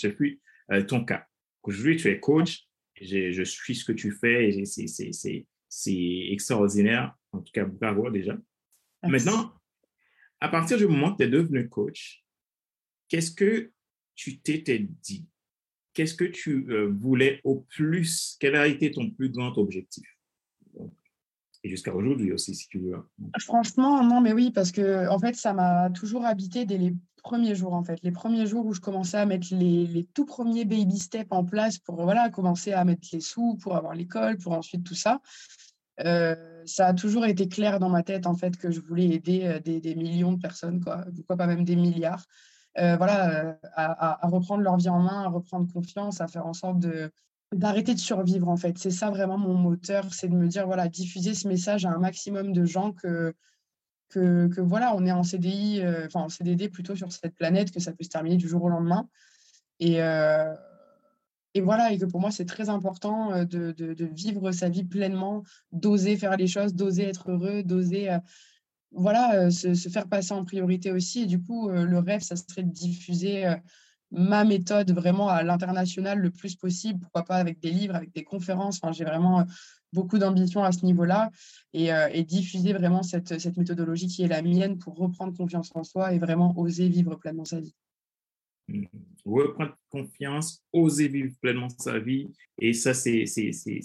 euh, 0.71 0.83
ton 0.83 1.05
cas. 1.05 1.25
Aujourd'hui, 1.63 1.97
tu 1.97 2.09
es 2.09 2.19
coach, 2.19 2.67
je 3.01 3.43
suis 3.43 3.75
ce 3.75 3.85
que 3.85 3.91
tu 3.91 4.11
fais 4.11 4.49
et 4.49 4.65
c'est 4.65 6.31
extraordinaire. 6.31 7.15
En 7.31 7.39
tout 7.39 7.51
cas, 7.53 7.65
bravo 7.65 8.09
déjà. 8.09 8.37
Maintenant, 9.03 9.53
à 10.41 10.49
partir 10.49 10.77
du 10.77 10.87
moment 10.87 11.13
que 11.13 11.17
tu 11.17 11.23
es 11.23 11.29
devenu 11.29 11.69
coach, 11.69 12.23
qu'est-ce 13.07 13.31
que 13.31 13.71
tu 14.19 14.39
t'étais 14.39 14.87
dit? 15.01 15.25
Qu'est-ce 15.93 16.13
que 16.13 16.25
tu 16.25 16.67
voulais 16.91 17.41
au 17.43 17.61
plus? 17.61 18.37
Quel 18.39 18.55
a 18.55 18.67
été 18.67 18.91
ton 18.91 19.09
plus 19.09 19.29
grand 19.29 19.57
objectif? 19.57 20.05
et 21.63 21.69
jusqu'à 21.69 21.93
aujourd'hui 21.93 22.31
aussi, 22.31 22.55
si 22.55 22.67
tu 22.67 22.79
veux. 22.79 22.95
Franchement, 23.39 24.03
non, 24.03 24.21
mais 24.21 24.33
oui, 24.33 24.51
parce 24.51 24.71
que 24.71 25.09
en 25.09 25.19
fait, 25.19 25.35
ça 25.35 25.53
m'a 25.53 25.89
toujours 25.89 26.25
habité 26.25 26.65
dès 26.65 26.77
les 26.77 26.95
premiers 27.21 27.55
jours, 27.55 27.73
en 27.73 27.83
fait. 27.83 27.99
Les 28.01 28.11
premiers 28.11 28.47
jours 28.47 28.65
où 28.65 28.73
je 28.73 28.79
commençais 28.79 29.17
à 29.17 29.25
mettre 29.25 29.47
les, 29.51 29.85
les, 29.85 30.05
tout 30.05 30.25
premiers 30.25 30.63
baby 30.63 30.97
steps 30.97 31.27
en 31.31 31.43
place 31.43 31.77
pour 31.77 32.01
voilà, 32.01 32.29
commencer 32.29 32.71
à 32.71 32.85
mettre 32.85 33.07
les 33.11 33.19
sous, 33.19 33.55
pour 33.55 33.75
avoir 33.75 33.93
l'école, 33.93 34.37
pour 34.37 34.53
ensuite 34.53 34.85
tout 34.85 34.95
ça. 34.95 35.19
Euh, 36.05 36.63
ça 36.65 36.87
a 36.87 36.93
toujours 36.93 37.25
été 37.25 37.49
clair 37.49 37.79
dans 37.79 37.89
ma 37.89 38.03
tête, 38.03 38.25
en 38.25 38.35
fait, 38.35 38.55
que 38.55 38.71
je 38.71 38.79
voulais 38.79 39.09
aider 39.09 39.41
euh, 39.43 39.59
des, 39.59 39.81
des 39.81 39.95
millions 39.95 40.31
de 40.31 40.39
personnes, 40.39 40.81
quoi. 40.81 41.05
Pourquoi 41.13 41.35
pas 41.35 41.47
même 41.47 41.65
des 41.65 41.75
milliards. 41.75 42.23
Euh, 42.77 42.95
voilà, 42.97 43.57
à, 43.73 44.27
reprendre 44.27 44.61
leur 44.63 44.77
vie 44.77 44.89
en 44.89 44.99
main, 44.99 45.23
à 45.23 45.27
reprendre 45.27 45.71
confiance, 45.71 46.21
à 46.21 46.27
faire 46.27 46.45
en 46.45 46.53
sorte 46.53 46.79
de, 46.79 47.11
d'arrêter 47.51 47.93
de 47.93 47.99
survivre 47.99 48.47
en 48.47 48.57
fait. 48.57 48.77
C'est 48.77 48.91
ça 48.91 49.09
vraiment 49.09 49.37
mon 49.37 49.55
moteur, 49.55 50.13
c'est 50.13 50.27
de 50.27 50.35
me 50.35 50.47
dire 50.47 50.67
voilà, 50.67 50.87
diffuser 50.87 51.33
ce 51.33 51.47
message 51.47 51.85
à 51.85 51.89
un 51.89 51.97
maximum 51.97 52.53
de 52.53 52.65
gens 52.65 52.91
que 52.91 53.33
que, 54.09 54.47
que 54.47 54.61
voilà, 54.61 54.95
on 54.95 55.05
est 55.05 55.11
en 55.11 55.21
CDI, 55.21 55.81
euh, 55.81 56.07
enfin 56.07 56.21
en 56.21 56.29
CDD 56.29 56.67
plutôt 56.67 56.95
sur 56.95 57.11
cette 57.11 57.35
planète, 57.35 57.71
que 57.71 57.79
ça 57.79 57.91
peut 57.91 58.03
se 58.03 58.09
terminer 58.09 58.37
du 58.37 58.47
jour 58.47 58.63
au 58.63 58.69
lendemain. 58.69 59.07
Et, 59.79 60.01
euh, 60.01 60.51
et 61.53 61.61
voilà, 61.61 61.91
et 61.91 61.99
que 61.99 62.05
pour 62.05 62.19
moi 62.19 62.31
c'est 62.31 62.45
très 62.45 62.69
important 62.69 63.43
de, 63.45 63.71
de, 63.71 64.05
vivre 64.05 64.51
sa 64.51 64.69
vie 64.69 64.83
pleinement, 64.83 65.43
d'oser 65.71 66.17
faire 66.17 66.37
les 66.37 66.47
choses, 66.47 66.73
d'oser 66.73 67.03
être 67.03 67.31
heureux, 67.31 67.61
d'oser 67.63 68.09
voilà, 68.91 69.51
se, 69.51 69.73
se, 69.73 69.89
faire 69.89 70.07
passer 70.07 70.33
en 70.33 70.45
priorité 70.45 70.91
aussi. 70.91 71.23
Et 71.23 71.25
du 71.25 71.41
coup, 71.41 71.69
le 71.69 71.99
rêve, 71.99 72.21
ça 72.21 72.35
serait 72.35 72.63
de 72.63 72.71
diffuser 72.71 73.45
ma 74.11 74.43
méthode 74.43 74.91
vraiment 74.91 75.29
à 75.29 75.43
l'international 75.43 76.19
le 76.19 76.31
plus 76.31 76.55
possible, 76.55 76.99
pourquoi 76.99 77.23
pas 77.23 77.35
avec 77.35 77.59
des 77.59 77.71
livres, 77.71 77.95
avec 77.95 78.13
des 78.13 78.23
conférences. 78.23 78.79
Enfin, 78.81 78.91
j'ai 78.91 79.03
vraiment 79.03 79.41
euh, 79.41 79.43
beaucoup 79.93 80.17
d'ambition 80.17 80.63
à 80.63 80.71
ce 80.71 80.85
niveau-là 80.85 81.31
et, 81.73 81.93
euh, 81.93 82.09
et, 82.11 82.23
diffuser 82.23 82.73
vraiment 82.73 83.03
cette, 83.03 83.39
cette, 83.39 83.57
méthodologie 83.57 84.07
qui 84.07 84.23
est 84.23 84.27
la 84.27 84.41
mienne 84.41 84.79
pour 84.79 84.95
reprendre 84.95 85.35
confiance 85.35 85.71
en 85.75 85.83
soi 85.83 86.13
et 86.13 86.19
vraiment 86.19 86.57
oser 86.57 86.89
vivre 86.89 87.15
pleinement 87.15 87.45
sa 87.45 87.59
vie. 87.59 87.75
Mmh. 88.67 88.85
Reprendre 89.25 89.77
confiance, 89.89 90.63
oser 90.73 91.07
vivre 91.07 91.35
pleinement 91.41 91.69
sa 91.77 91.99
vie. 91.99 92.29
Et 92.59 92.73
ça, 92.73 92.93
c'est 92.93 93.25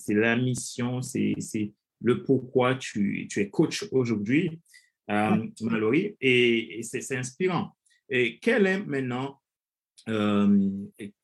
la 0.08 0.36
mission, 0.36 1.02
c'est 1.02 1.34
le 2.00 2.22
pourquoi 2.22 2.74
tu, 2.76 3.26
tu 3.30 3.40
es 3.40 3.48
coach 3.48 3.86
aujourd'hui, 3.90 4.60
euh, 5.10 5.46
Mallory, 5.60 6.16
et, 6.20 6.78
et 6.78 6.82
c'est 6.82 7.16
inspirant. 7.16 7.72
Et 8.08 8.38
quel 8.38 8.66
est 8.66 8.84
maintenant 8.84 9.40
euh, 10.08 10.70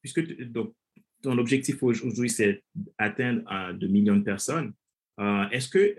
puisque 0.01 0.25
donc, 0.45 0.75
ton 1.23 1.37
objectif 1.39 1.83
aujourd'hui, 1.83 2.31
c'est 2.31 2.63
d'atteindre 2.75 3.43
euh, 3.53 3.73
2 3.75 3.87
millions 3.89 4.17
de 4.17 4.23
personnes, 4.23 4.73
euh, 5.19 5.49
est-ce 5.51 5.69
que 5.69 5.97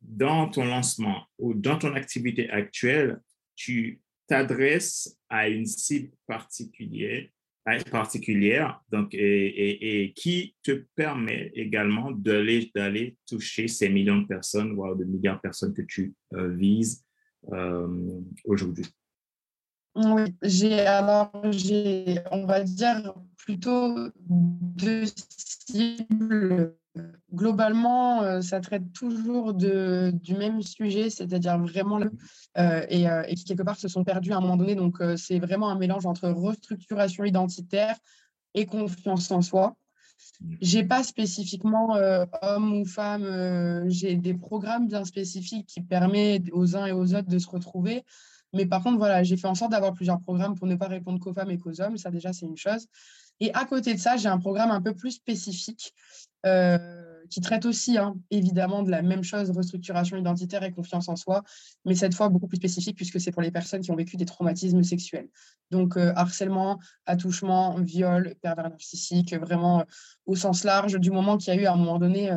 dans 0.00 0.48
ton 0.48 0.64
lancement 0.64 1.24
ou 1.38 1.54
dans 1.54 1.78
ton 1.78 1.94
activité 1.94 2.48
actuelle, 2.50 3.20
tu 3.56 4.00
t'adresses 4.26 5.18
à 5.28 5.48
une 5.48 5.66
cible 5.66 6.12
particulière, 6.26 7.26
particulière 7.90 8.80
donc, 8.90 9.14
et, 9.14 10.04
et, 10.04 10.12
qui 10.12 10.54
te 10.62 10.72
permet 10.94 11.50
également 11.54 12.10
d'aller, 12.10 12.70
d'aller 12.74 13.16
toucher 13.26 13.68
ces 13.68 13.88
millions 13.88 14.22
de 14.22 14.26
personnes, 14.26 14.74
voire 14.74 14.96
de 14.96 15.04
milliards 15.04 15.36
de 15.36 15.40
personnes 15.42 15.74
que 15.74 15.82
tu 15.82 16.14
vises 16.32 17.04
aujourd'hui? 18.44 18.86
Oui, 19.94 20.34
j'ai 20.42 20.80
alors 20.80 21.32
j'ai 21.50 22.18
on 22.30 22.46
va 22.46 22.62
dire 22.62 23.14
plutôt 23.36 23.96
deux 24.18 25.04
cibles 25.16 26.76
globalement, 27.32 28.40
ça 28.42 28.60
traite 28.60 28.92
toujours 28.92 29.54
de, 29.54 30.12
du 30.14 30.34
même 30.34 30.62
sujet, 30.62 31.10
c'est-à-dire 31.10 31.58
vraiment, 31.58 32.00
et, 32.56 33.04
et, 33.04 33.34
qui 33.34 33.44
quelque 33.44 33.62
part 33.62 33.78
se 33.78 33.88
sont 33.88 34.04
perdus 34.04 34.32
à 34.32 34.38
un 34.38 34.40
moment 34.40 34.56
donné. 34.56 34.74
Donc, 34.74 34.98
c'est 35.16 35.38
vraiment 35.38 35.70
un 35.70 35.78
mélange 35.78 36.06
entre 36.06 36.28
restructuration 36.28 37.24
identitaire 37.24 37.96
et 38.54 38.66
confiance 38.66 39.30
en 39.30 39.42
soi. 39.42 39.76
J'ai 40.60 40.84
pas 40.84 41.02
spécifiquement 41.02 41.96
homme 42.42 42.72
ou 42.72 42.84
femme, 42.84 43.84
j'ai 43.88 44.16
des 44.16 44.34
programmes 44.34 44.86
bien 44.86 45.04
spécifiques 45.04 45.66
qui 45.66 45.80
permettent 45.80 46.48
aux 46.52 46.76
uns 46.76 46.86
et 46.86 46.92
aux 46.92 47.14
autres 47.14 47.28
de 47.28 47.38
se 47.38 47.48
retrouver. 47.48 48.04
Mais 48.52 48.66
par 48.66 48.82
contre, 48.82 48.98
voilà, 48.98 49.22
j'ai 49.22 49.36
fait 49.36 49.46
en 49.46 49.54
sorte 49.54 49.72
d'avoir 49.72 49.92
plusieurs 49.92 50.20
programmes 50.20 50.54
pour 50.54 50.66
ne 50.66 50.74
pas 50.74 50.88
répondre 50.88 51.20
qu'aux 51.20 51.34
femmes 51.34 51.50
et 51.50 51.58
qu'aux 51.58 51.80
hommes. 51.80 51.96
Ça, 51.98 52.10
déjà, 52.10 52.32
c'est 52.32 52.46
une 52.46 52.56
chose. 52.56 52.86
Et 53.40 53.52
à 53.54 53.64
côté 53.64 53.94
de 53.94 54.00
ça, 54.00 54.16
j'ai 54.16 54.28
un 54.28 54.38
programme 54.38 54.70
un 54.70 54.82
peu 54.82 54.94
plus 54.94 55.12
spécifique 55.12 55.94
euh, 56.46 56.78
qui 57.30 57.40
traite 57.40 57.66
aussi, 57.66 57.98
hein, 57.98 58.16
évidemment, 58.30 58.82
de 58.82 58.90
la 58.90 59.02
même 59.02 59.22
chose, 59.22 59.50
restructuration 59.50 60.16
identitaire 60.16 60.62
et 60.62 60.72
confiance 60.72 61.08
en 61.08 61.16
soi, 61.16 61.42
mais 61.84 61.94
cette 61.94 62.14
fois 62.14 62.30
beaucoup 62.30 62.46
plus 62.46 62.56
spécifique 62.56 62.96
puisque 62.96 63.20
c'est 63.20 63.32
pour 63.32 63.42
les 63.42 63.50
personnes 63.50 63.82
qui 63.82 63.90
ont 63.90 63.96
vécu 63.96 64.16
des 64.16 64.24
traumatismes 64.24 64.82
sexuels. 64.82 65.28
Donc, 65.70 65.96
euh, 65.96 66.12
harcèlement, 66.16 66.78
attouchement, 67.04 67.78
viol, 67.80 68.34
pervers 68.40 68.70
narcissique, 68.70 69.34
vraiment 69.34 69.80
euh, 69.80 69.84
au 70.24 70.36
sens 70.36 70.64
large, 70.64 70.98
du 70.98 71.10
moment 71.10 71.36
qu'il 71.36 71.52
y 71.52 71.58
a 71.58 71.60
eu 71.60 71.66
à 71.66 71.72
un 71.72 71.76
moment 71.76 71.98
donné 71.98 72.32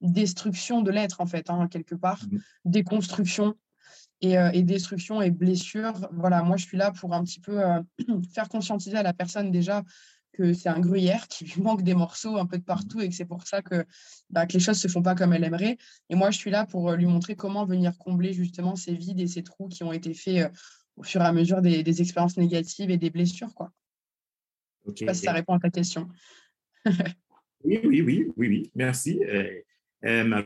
destruction 0.00 0.82
de 0.82 0.90
l'être, 0.90 1.20
en 1.20 1.26
fait, 1.26 1.50
hein, 1.50 1.66
quelque 1.68 1.94
part, 1.94 2.22
mmh. 2.30 2.38
déconstruction 2.66 3.54
et, 4.20 4.34
et, 4.52 4.62
destruction 4.62 5.22
et 5.22 5.30
blessure. 5.30 6.08
Voilà, 6.12 6.42
moi, 6.42 6.56
je 6.56 6.66
suis 6.66 6.76
là 6.76 6.92
pour 6.92 7.14
un 7.14 7.24
petit 7.24 7.40
peu 7.40 7.60
faire 8.34 8.48
conscientiser 8.48 8.96
à 8.96 9.02
la 9.02 9.12
personne 9.12 9.50
déjà 9.50 9.82
que 10.36 10.52
c'est 10.52 10.68
un 10.68 10.80
gruyère, 10.80 11.28
qui 11.28 11.44
lui 11.44 11.62
manque 11.62 11.82
des 11.82 11.94
morceaux 11.94 12.36
un 12.36 12.46
peu 12.46 12.58
de 12.58 12.62
partout 12.62 13.00
et 13.00 13.08
que 13.08 13.14
c'est 13.14 13.24
pour 13.24 13.46
ça 13.46 13.62
que, 13.62 13.86
bah, 14.30 14.46
que 14.46 14.52
les 14.52 14.60
choses 14.60 14.76
ne 14.76 14.88
se 14.88 14.92
font 14.92 15.02
pas 15.02 15.14
comme 15.14 15.32
elle 15.32 15.44
aimerait. 15.44 15.78
Et 16.10 16.14
moi, 16.14 16.30
je 16.30 16.38
suis 16.38 16.50
là 16.50 16.66
pour 16.66 16.90
euh, 16.90 16.96
lui 16.96 17.06
montrer 17.06 17.36
comment 17.36 17.64
venir 17.64 17.96
combler 17.98 18.32
justement 18.32 18.76
ces 18.76 18.94
vides 18.94 19.20
et 19.20 19.26
ces 19.26 19.42
trous 19.42 19.68
qui 19.68 19.82
ont 19.82 19.92
été 19.92 20.12
faits 20.12 20.44
euh, 20.44 20.58
au 20.96 21.02
fur 21.02 21.22
et 21.22 21.24
à 21.24 21.32
mesure 21.32 21.62
des, 21.62 21.82
des, 21.82 22.02
expériences 22.02 22.36
négatives 22.36 22.90
et 22.90 22.98
des 22.98 23.10
blessures. 23.10 23.54
Quoi. 23.54 23.72
je 24.84 24.90
ne 24.90 24.96
sais 24.96 25.06
pas 25.06 25.14
si 25.14 25.22
ça 25.22 25.32
répond 25.32 25.54
à 25.54 25.58
ta 25.58 25.70
question. 25.70 26.08
oui, 27.64 27.80
oui, 27.84 28.02
oui, 28.02 28.26
oui, 28.36 28.48
oui. 28.48 28.70
Merci, 28.74 29.20
euh, 29.24 29.60
euh 30.04 30.42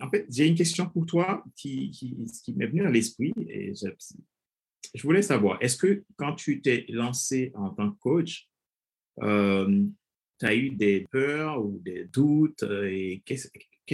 En 0.00 0.10
fait, 0.10 0.26
j'ai 0.28 0.46
une 0.46 0.54
question 0.54 0.88
pour 0.88 1.06
toi 1.06 1.42
qui, 1.56 1.90
qui, 1.90 2.14
qui 2.44 2.52
m'est 2.52 2.66
venue 2.66 2.86
à 2.86 2.90
l'esprit. 2.90 3.32
Et 3.48 3.74
je, 3.74 3.88
je 4.94 5.02
voulais 5.02 5.22
savoir, 5.22 5.58
est-ce 5.60 5.76
que 5.76 6.04
quand 6.16 6.34
tu 6.34 6.60
t'es 6.60 6.86
lancé 6.88 7.52
en 7.54 7.70
tant 7.70 7.90
que 7.90 7.98
coach, 7.98 8.48
euh, 9.22 9.84
tu 10.38 10.46
as 10.46 10.54
eu 10.54 10.70
des 10.70 11.06
peurs 11.10 11.64
ou 11.64 11.78
des 11.84 12.04
doutes 12.04 12.62
euh, 12.62 12.88
et 12.90 13.22
qu'est-ce 13.24 13.48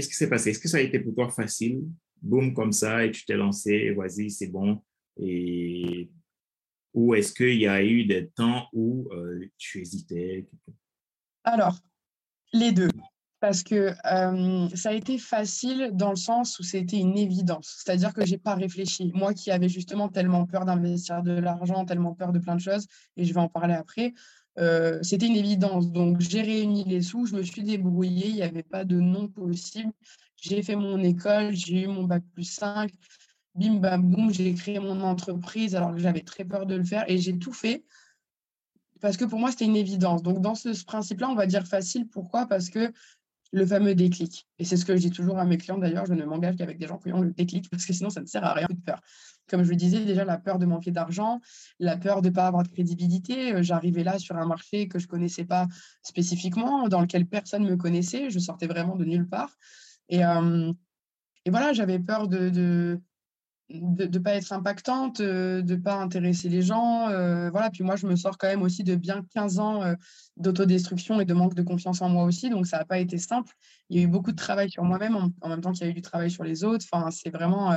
qui 0.08 0.14
s'est 0.14 0.28
passé? 0.28 0.50
Est-ce 0.50 0.60
que 0.60 0.68
ça 0.68 0.78
a 0.78 0.80
été 0.80 1.00
pour 1.00 1.14
toi 1.14 1.28
facile? 1.28 1.82
Boum, 2.20 2.54
comme 2.54 2.72
ça, 2.72 3.04
et 3.04 3.10
tu 3.10 3.24
t'es 3.24 3.36
lancé, 3.36 3.90
vas-y, 3.92 4.30
c'est 4.30 4.48
bon. 4.48 4.80
Et... 5.20 6.10
Ou 6.94 7.14
est-ce 7.14 7.32
qu'il 7.32 7.58
y 7.58 7.66
a 7.66 7.82
eu 7.82 8.04
des 8.04 8.28
temps 8.28 8.68
où 8.72 9.08
euh, 9.12 9.46
tu 9.58 9.80
hésitais? 9.80 10.46
Alors, 11.42 11.76
les 12.52 12.72
deux. 12.72 12.88
Parce 13.40 13.62
que 13.62 13.92
ça 14.74 14.88
a 14.88 14.92
été 14.94 15.18
facile 15.18 15.90
dans 15.92 16.08
le 16.08 16.16
sens 16.16 16.58
où 16.58 16.62
c'était 16.62 16.96
une 16.96 17.18
évidence. 17.18 17.82
C'est-à-dire 17.84 18.14
que 18.14 18.24
je 18.24 18.30
n'ai 18.30 18.38
pas 18.38 18.54
réfléchi. 18.54 19.12
Moi 19.12 19.34
qui 19.34 19.50
avais 19.50 19.68
justement 19.68 20.08
tellement 20.08 20.46
peur 20.46 20.64
d'investir 20.64 21.22
de 21.22 21.32
l'argent, 21.32 21.84
tellement 21.84 22.14
peur 22.14 22.32
de 22.32 22.38
plein 22.38 22.54
de 22.54 22.60
choses, 22.60 22.86
et 23.18 23.24
je 23.26 23.34
vais 23.34 23.40
en 23.40 23.50
parler 23.50 23.74
après, 23.74 24.14
euh, 24.58 24.98
c'était 25.02 25.26
une 25.26 25.36
évidence. 25.36 25.90
Donc, 25.90 26.20
j'ai 26.20 26.42
réuni 26.42 26.84
les 26.84 27.02
sous, 27.02 27.26
je 27.26 27.34
me 27.34 27.42
suis 27.42 27.62
débrouillée, 27.62 28.28
il 28.28 28.34
n'y 28.34 28.42
avait 28.42 28.62
pas 28.62 28.84
de 28.84 29.00
non 29.00 29.28
possible. 29.28 29.92
J'ai 30.36 30.62
fait 30.62 30.76
mon 30.76 31.02
école, 31.02 31.54
j'ai 31.54 31.82
eu 31.82 31.86
mon 31.86 32.04
bac 32.04 32.22
plus 32.34 32.44
5, 32.44 32.90
bim 33.54 33.74
bam 33.76 34.02
boum, 34.02 34.32
j'ai 34.32 34.52
créé 34.54 34.78
mon 34.78 35.00
entreprise 35.02 35.74
alors 35.74 35.92
que 35.92 35.98
j'avais 35.98 36.20
très 36.20 36.44
peur 36.44 36.66
de 36.66 36.74
le 36.74 36.84
faire 36.84 37.04
et 37.08 37.18
j'ai 37.18 37.38
tout 37.38 37.52
fait 37.52 37.84
parce 39.00 39.16
que 39.18 39.24
pour 39.26 39.38
moi, 39.38 39.50
c'était 39.50 39.66
une 39.66 39.76
évidence. 39.76 40.22
Donc, 40.22 40.40
dans 40.40 40.54
ce, 40.54 40.72
ce 40.72 40.84
principe-là, 40.84 41.28
on 41.28 41.34
va 41.34 41.46
dire 41.46 41.66
facile. 41.66 42.08
Pourquoi? 42.08 42.46
Parce 42.46 42.70
que 42.70 42.90
le 43.54 43.66
fameux 43.66 43.94
déclic. 43.94 44.48
Et 44.58 44.64
c'est 44.64 44.76
ce 44.76 44.84
que 44.84 44.96
je 44.96 45.00
dis 45.00 45.10
toujours 45.10 45.38
à 45.38 45.44
mes 45.44 45.58
clients 45.58 45.78
d'ailleurs, 45.78 46.06
je 46.06 46.14
ne 46.14 46.24
m'engage 46.24 46.56
qu'avec 46.56 46.78
des 46.78 46.88
gens 46.88 46.98
qui 46.98 47.12
ont 47.12 47.20
le 47.20 47.30
déclic 47.30 47.70
parce 47.70 47.86
que 47.86 47.92
sinon 47.92 48.10
ça 48.10 48.20
ne 48.20 48.26
sert 48.26 48.44
à 48.44 48.52
rien 48.52 48.66
de 48.68 48.80
peur. 48.80 49.00
Comme 49.48 49.62
je 49.62 49.70
le 49.70 49.76
disais 49.76 50.04
déjà, 50.04 50.24
la 50.24 50.38
peur 50.38 50.58
de 50.58 50.66
manquer 50.66 50.90
d'argent, 50.90 51.40
la 51.78 51.96
peur 51.96 52.22
de 52.22 52.28
ne 52.28 52.34
pas 52.34 52.46
avoir 52.46 52.62
de 52.62 52.68
crédibilité. 52.68 53.54
Euh, 53.54 53.62
j'arrivais 53.62 54.04
là 54.04 54.18
sur 54.18 54.36
un 54.36 54.46
marché 54.46 54.88
que 54.88 54.98
je 54.98 55.04
ne 55.04 55.10
connaissais 55.10 55.44
pas 55.44 55.66
spécifiquement, 56.02 56.88
dans 56.88 57.00
lequel 57.00 57.26
personne 57.26 57.64
ne 57.64 57.70
me 57.70 57.76
connaissait. 57.76 58.30
Je 58.30 58.38
sortais 58.38 58.66
vraiment 58.66 58.96
de 58.96 59.04
nulle 59.04 59.28
part. 59.28 59.56
Et, 60.08 60.24
euh, 60.24 60.72
voilà, 61.46 61.72
j'avais 61.72 61.98
peur 61.98 62.26
de 62.28 63.00
ne 63.70 64.18
pas 64.18 64.34
être 64.34 64.52
impactante, 64.52 65.20
euh, 65.20 65.62
de 65.62 65.74
ne 65.74 65.80
pas 65.80 65.96
intéresser 65.96 66.48
les 66.48 66.62
gens. 66.62 67.08
Euh, 67.08 67.50
voilà. 67.50 67.70
Puis 67.70 67.82
moi, 67.82 67.96
je 67.96 68.06
me 68.06 68.16
sors 68.16 68.36
quand 68.36 68.46
même 68.46 68.62
aussi 68.62 68.84
de 68.84 68.94
bien 68.94 69.24
15 69.34 69.58
ans 69.58 69.82
euh, 69.82 69.94
d'autodestruction 70.36 71.20
et 71.20 71.24
de 71.24 71.34
manque 71.34 71.54
de 71.54 71.62
confiance 71.62 72.02
en 72.02 72.08
moi 72.08 72.24
aussi. 72.24 72.50
Donc, 72.50 72.66
ça 72.66 72.78
n'a 72.78 72.84
pas 72.84 72.98
été 72.98 73.18
simple. 73.18 73.52
Il 73.88 73.98
y 73.98 74.00
a 74.00 74.04
eu 74.04 74.06
beaucoup 74.06 74.32
de 74.32 74.36
travail 74.36 74.70
sur 74.70 74.84
moi-même 74.84 75.16
en, 75.40 75.48
même 75.48 75.60
temps 75.60 75.72
qu'il 75.72 75.84
y 75.84 75.86
a 75.86 75.90
eu 75.90 75.94
du 75.94 76.02
travail 76.02 76.30
sur 76.30 76.44
les 76.44 76.64
autres. 76.64 76.84
Enfin, 76.90 77.10
c'est 77.10 77.30
vraiment, 77.30 77.76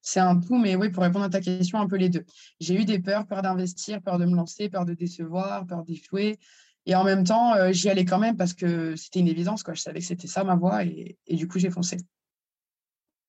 c'est 0.00 0.20
un 0.20 0.38
tout. 0.40 0.58
Mais 0.58 0.74
oui, 0.76 0.90
pour 0.90 1.02
répondre 1.02 1.24
à 1.24 1.30
ta 1.30 1.40
question, 1.40 1.80
un 1.80 1.86
peu 1.86 1.96
les 1.96 2.08
deux. 2.08 2.24
J'ai 2.60 2.80
eu 2.80 2.84
des 2.84 2.98
peurs, 2.98 3.26
peur 3.26 3.42
d'investir, 3.42 4.02
peur 4.02 4.18
de 4.18 4.24
me 4.24 4.34
lancer, 4.34 4.68
peur 4.68 4.84
de 4.84 4.94
décevoir, 4.94 5.66
peur 5.66 5.84
d'échouer. 5.84 6.38
Et 6.86 6.94
en 6.94 7.04
même 7.04 7.24
temps, 7.24 7.54
j'y 7.70 7.90
allais 7.90 8.06
quand 8.06 8.18
même 8.18 8.36
parce 8.36 8.54
que 8.54 8.96
c'était 8.96 9.20
une 9.20 9.28
évidence. 9.28 9.62
Quoi. 9.62 9.74
Je 9.74 9.82
savais 9.82 10.00
que 10.00 10.06
c'était 10.06 10.26
ça 10.26 10.42
ma 10.42 10.56
voie 10.56 10.84
et, 10.84 11.18
et 11.26 11.36
du 11.36 11.46
coup, 11.46 11.58
j'ai 11.58 11.70
foncé. 11.70 11.98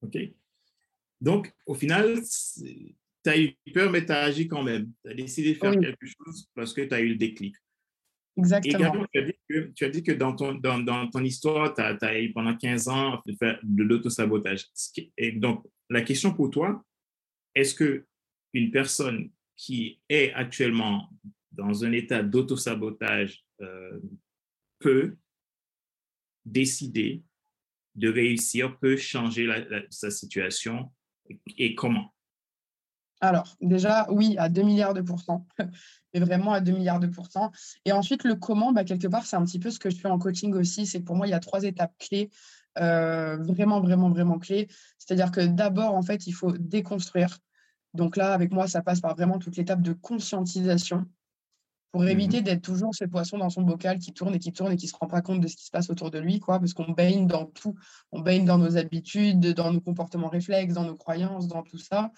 OK. 0.02 0.18
Donc, 1.22 1.54
au 1.66 1.74
final, 1.74 2.20
tu 3.24 3.30
as 3.30 3.40
eu 3.40 3.56
peur, 3.74 3.92
mais 3.92 4.06
tu 4.06 4.12
as 4.12 4.24
agi 4.24 4.48
quand 4.48 4.64
même. 4.64 4.92
Tu 5.04 5.12
as 5.12 5.14
décidé 5.14 5.54
de 5.54 5.58
faire 5.58 5.78
quelque 5.80 6.06
chose 6.06 6.48
parce 6.56 6.74
que 6.74 6.82
tu 6.82 6.94
as 6.94 7.02
eu 7.02 7.10
le 7.10 7.16
déclic. 7.16 7.56
Exactement. 8.38 9.06
Et 9.14 9.38
tu 9.76 9.84
as 9.84 9.90
dit 9.90 10.04
que, 10.04 10.14
dans, 10.14 10.36
ton, 10.36 10.54
dans, 10.56 10.80
dans 10.80 11.10
ton 11.10 11.24
histoire, 11.24 11.74
tu 11.74 11.82
as, 11.82 12.22
eu 12.22 12.32
pendant 12.32 12.56
15 12.56 12.88
ans 12.88 13.22
de 13.26 13.36
faire 13.36 13.60
de 13.64 13.84
l'autosabotage. 13.84 14.66
Et 15.18 15.34
donc, 15.34 15.66
la 15.90 16.02
question 16.02 16.34
pour 16.34 16.50
toi, 16.50 16.84
est-ce 17.56 17.74
que 17.74 18.06
une 18.54 18.72
personne 18.72 19.30
qui 19.56 20.00
est 20.08 20.32
actuellement 20.34 21.10
dans 21.52 21.84
un 21.84 21.92
état 21.92 22.24
d'autosabotage 22.24 23.44
euh, 23.62 24.00
peut 24.80 25.18
décider 26.46 27.24
de 27.96 28.10
réussir, 28.10 28.80
peut 28.80 28.96
changer 28.96 29.48
sa 29.90 30.10
situation 30.10 30.90
et 31.58 31.76
comment? 31.76 32.14
Alors, 33.22 33.58
déjà, 33.60 34.08
oui, 34.10 34.36
à 34.38 34.48
2 34.48 34.62
milliards 34.62 34.94
de 34.94 35.02
pourcents, 35.02 35.46
mais 36.14 36.20
vraiment 36.22 36.54
à 36.54 36.62
2 36.62 36.72
milliards 36.72 37.00
de 37.00 37.08
pourcents. 37.08 37.52
Et 37.86 37.92
ensuite, 37.92 38.24
le 38.24 38.36
comment, 38.36 38.72
bah, 38.72 38.86
quelque 38.86 39.08
part, 39.08 39.26
c'est 39.26 39.36
un 39.36 39.44
petit 39.44 39.60
peu 39.60 39.72
ce 39.72 39.80
que 39.80 39.90
je 39.90 39.98
fais 39.98 40.08
en 40.08 40.18
coaching 40.18 40.54
aussi. 40.56 40.86
C'est 40.86 41.02
pour 41.02 41.16
moi, 41.16 41.28
il 41.28 41.32
y 41.32 41.34
a 41.34 41.40
trois 41.40 41.64
étapes 41.64 41.94
clés, 42.00 42.30
euh, 42.78 43.36
vraiment, 43.38 43.82
vraiment, 43.82 44.10
vraiment 44.10 44.40
clés. 44.40 44.70
C'est-à-dire 44.98 45.32
que 45.32 45.42
d'abord, 45.42 45.96
en 45.96 46.02
fait, 46.02 46.28
il 46.28 46.32
faut 46.32 46.54
déconstruire. 46.54 47.38
Donc 47.94 48.16
là, 48.16 48.34
avec 48.34 48.52
moi, 48.52 48.68
ça 48.68 48.82
passe 48.82 49.02
par 49.02 49.16
vraiment 49.16 49.40
toute 49.40 49.58
l'étape 49.58 49.82
de 49.82 49.94
conscientisation 49.94 51.06
pour 51.92 52.02
mmh 52.04 52.08
éviter 52.10 52.42
d'être 52.42 52.62
toujours 52.62 52.94
ce 52.94 53.06
poisson 53.06 53.38
dans 53.38 53.50
son 53.50 53.64
bocal 53.64 53.98
qui 53.98 54.14
tourne 54.14 54.36
et 54.36 54.40
qui 54.40 54.52
tourne 54.52 54.72
et 54.72 54.76
qui 54.76 54.86
ne 54.86 54.92
se 54.92 54.96
rend 54.96 55.08
pas 55.08 55.22
compte 55.22 55.42
de 55.42 55.48
ce 55.48 55.56
qui 55.56 55.66
se 55.66 55.72
passe 55.72 55.90
autour 55.90 56.12
de 56.12 56.20
lui, 56.20 56.40
quoi, 56.40 56.60
parce 56.60 56.74
qu'on 56.74 56.92
baigne 56.92 57.26
dans 57.26 57.46
tout. 57.46 57.76
On 58.12 58.22
baigne 58.22 58.46
dans 58.46 58.58
nos 58.58 58.78
habitudes, 58.78 59.54
dans 59.54 59.72
nos 59.74 59.82
comportements 59.82 60.30
réflexes, 60.30 60.74
dans 60.74 60.86
nos 60.86 60.96
croyances, 60.96 61.48
dans 61.48 61.64
tout 61.64 61.80
ça. 61.80 62.12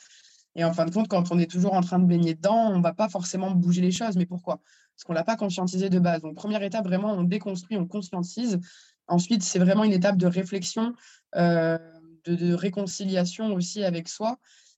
Et 0.55 0.63
en 0.65 0.73
fin 0.73 0.85
de 0.85 0.91
compte, 0.91 1.07
quand 1.07 1.31
on 1.31 1.39
est 1.39 1.49
toujours 1.49 1.73
en 1.73 1.81
train 1.81 1.99
de 1.99 2.05
baigner 2.05 2.33
dedans, 2.33 2.71
on 2.71 2.77
ne 2.77 2.83
va 2.83 2.93
pas 2.93 3.07
forcément 3.07 3.51
bouger 3.51 3.81
les 3.81 3.91
choses. 3.91 4.17
Mais 4.17 4.25
pourquoi? 4.25 4.59
Parce 4.95 5.05
qu'on 5.05 5.13
ne 5.13 5.17
l'a 5.17 5.23
pas 5.23 5.37
conscientisé 5.37 5.89
de 5.89 5.99
base. 5.99 6.21
Donc, 6.21 6.35
première 6.35 6.63
étape, 6.63 6.85
vraiment, 6.85 7.13
on 7.13 7.23
déconstruit, 7.23 7.77
on 7.77 7.87
conscientise. 7.87 8.59
Ensuite, 9.07 9.43
c'est 9.43 9.59
vraiment 9.59 9.83
une 9.83 9.93
étape 9.93 10.17
de 10.17 10.27
réflexion, 10.27 10.93
euh, 11.35 11.77
de, 12.25 12.53
réconciliation 12.53 13.53
aussi 13.53 13.83
avec 13.83 14.09
soi 14.09 14.37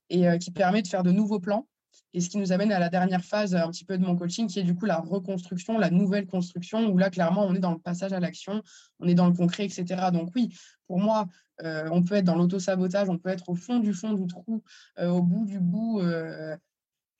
et 0.09 0.27
euh, 0.27 0.37
qui 0.37 0.51
permet 0.51 0.81
de 0.81 0.87
faire 0.87 1.03
de 1.03 1.11
nouveaux 1.11 1.39
plans 1.39 1.67
et 2.13 2.21
ce 2.21 2.29
qui 2.29 2.37
nous 2.37 2.51
amène 2.51 2.71
à 2.71 2.79
la 2.79 2.89
dernière 2.89 3.23
phase 3.23 3.55
un 3.55 3.69
petit 3.69 3.85
peu 3.85 3.97
de 3.97 4.05
mon 4.05 4.15
coaching, 4.15 4.47
qui 4.47 4.59
est 4.59 4.63
du 4.63 4.75
coup 4.75 4.85
la 4.85 4.97
reconstruction, 4.99 5.77
la 5.79 5.89
nouvelle 5.89 6.27
construction, 6.27 6.87
où 6.89 6.97
là, 6.97 7.09
clairement, 7.09 7.45
on 7.45 7.55
est 7.55 7.59
dans 7.59 7.71
le 7.71 7.79
passage 7.79 8.13
à 8.13 8.19
l'action, 8.19 8.61
on 8.99 9.07
est 9.07 9.15
dans 9.15 9.27
le 9.27 9.33
concret, 9.33 9.65
etc. 9.65 10.11
Donc 10.11 10.31
oui, 10.35 10.55
pour 10.87 10.99
moi, 10.99 11.27
euh, 11.63 11.87
on 11.91 12.03
peut 12.03 12.15
être 12.15 12.25
dans 12.25 12.35
l'auto-sabotage, 12.35 13.09
on 13.09 13.17
peut 13.17 13.29
être 13.29 13.49
au 13.49 13.55
fond 13.55 13.79
du 13.79 13.93
fond 13.93 14.13
du 14.13 14.27
trou, 14.27 14.63
euh, 14.99 15.09
au 15.09 15.21
bout 15.21 15.45
du 15.45 15.59
bout. 15.59 16.01
Euh, 16.01 16.55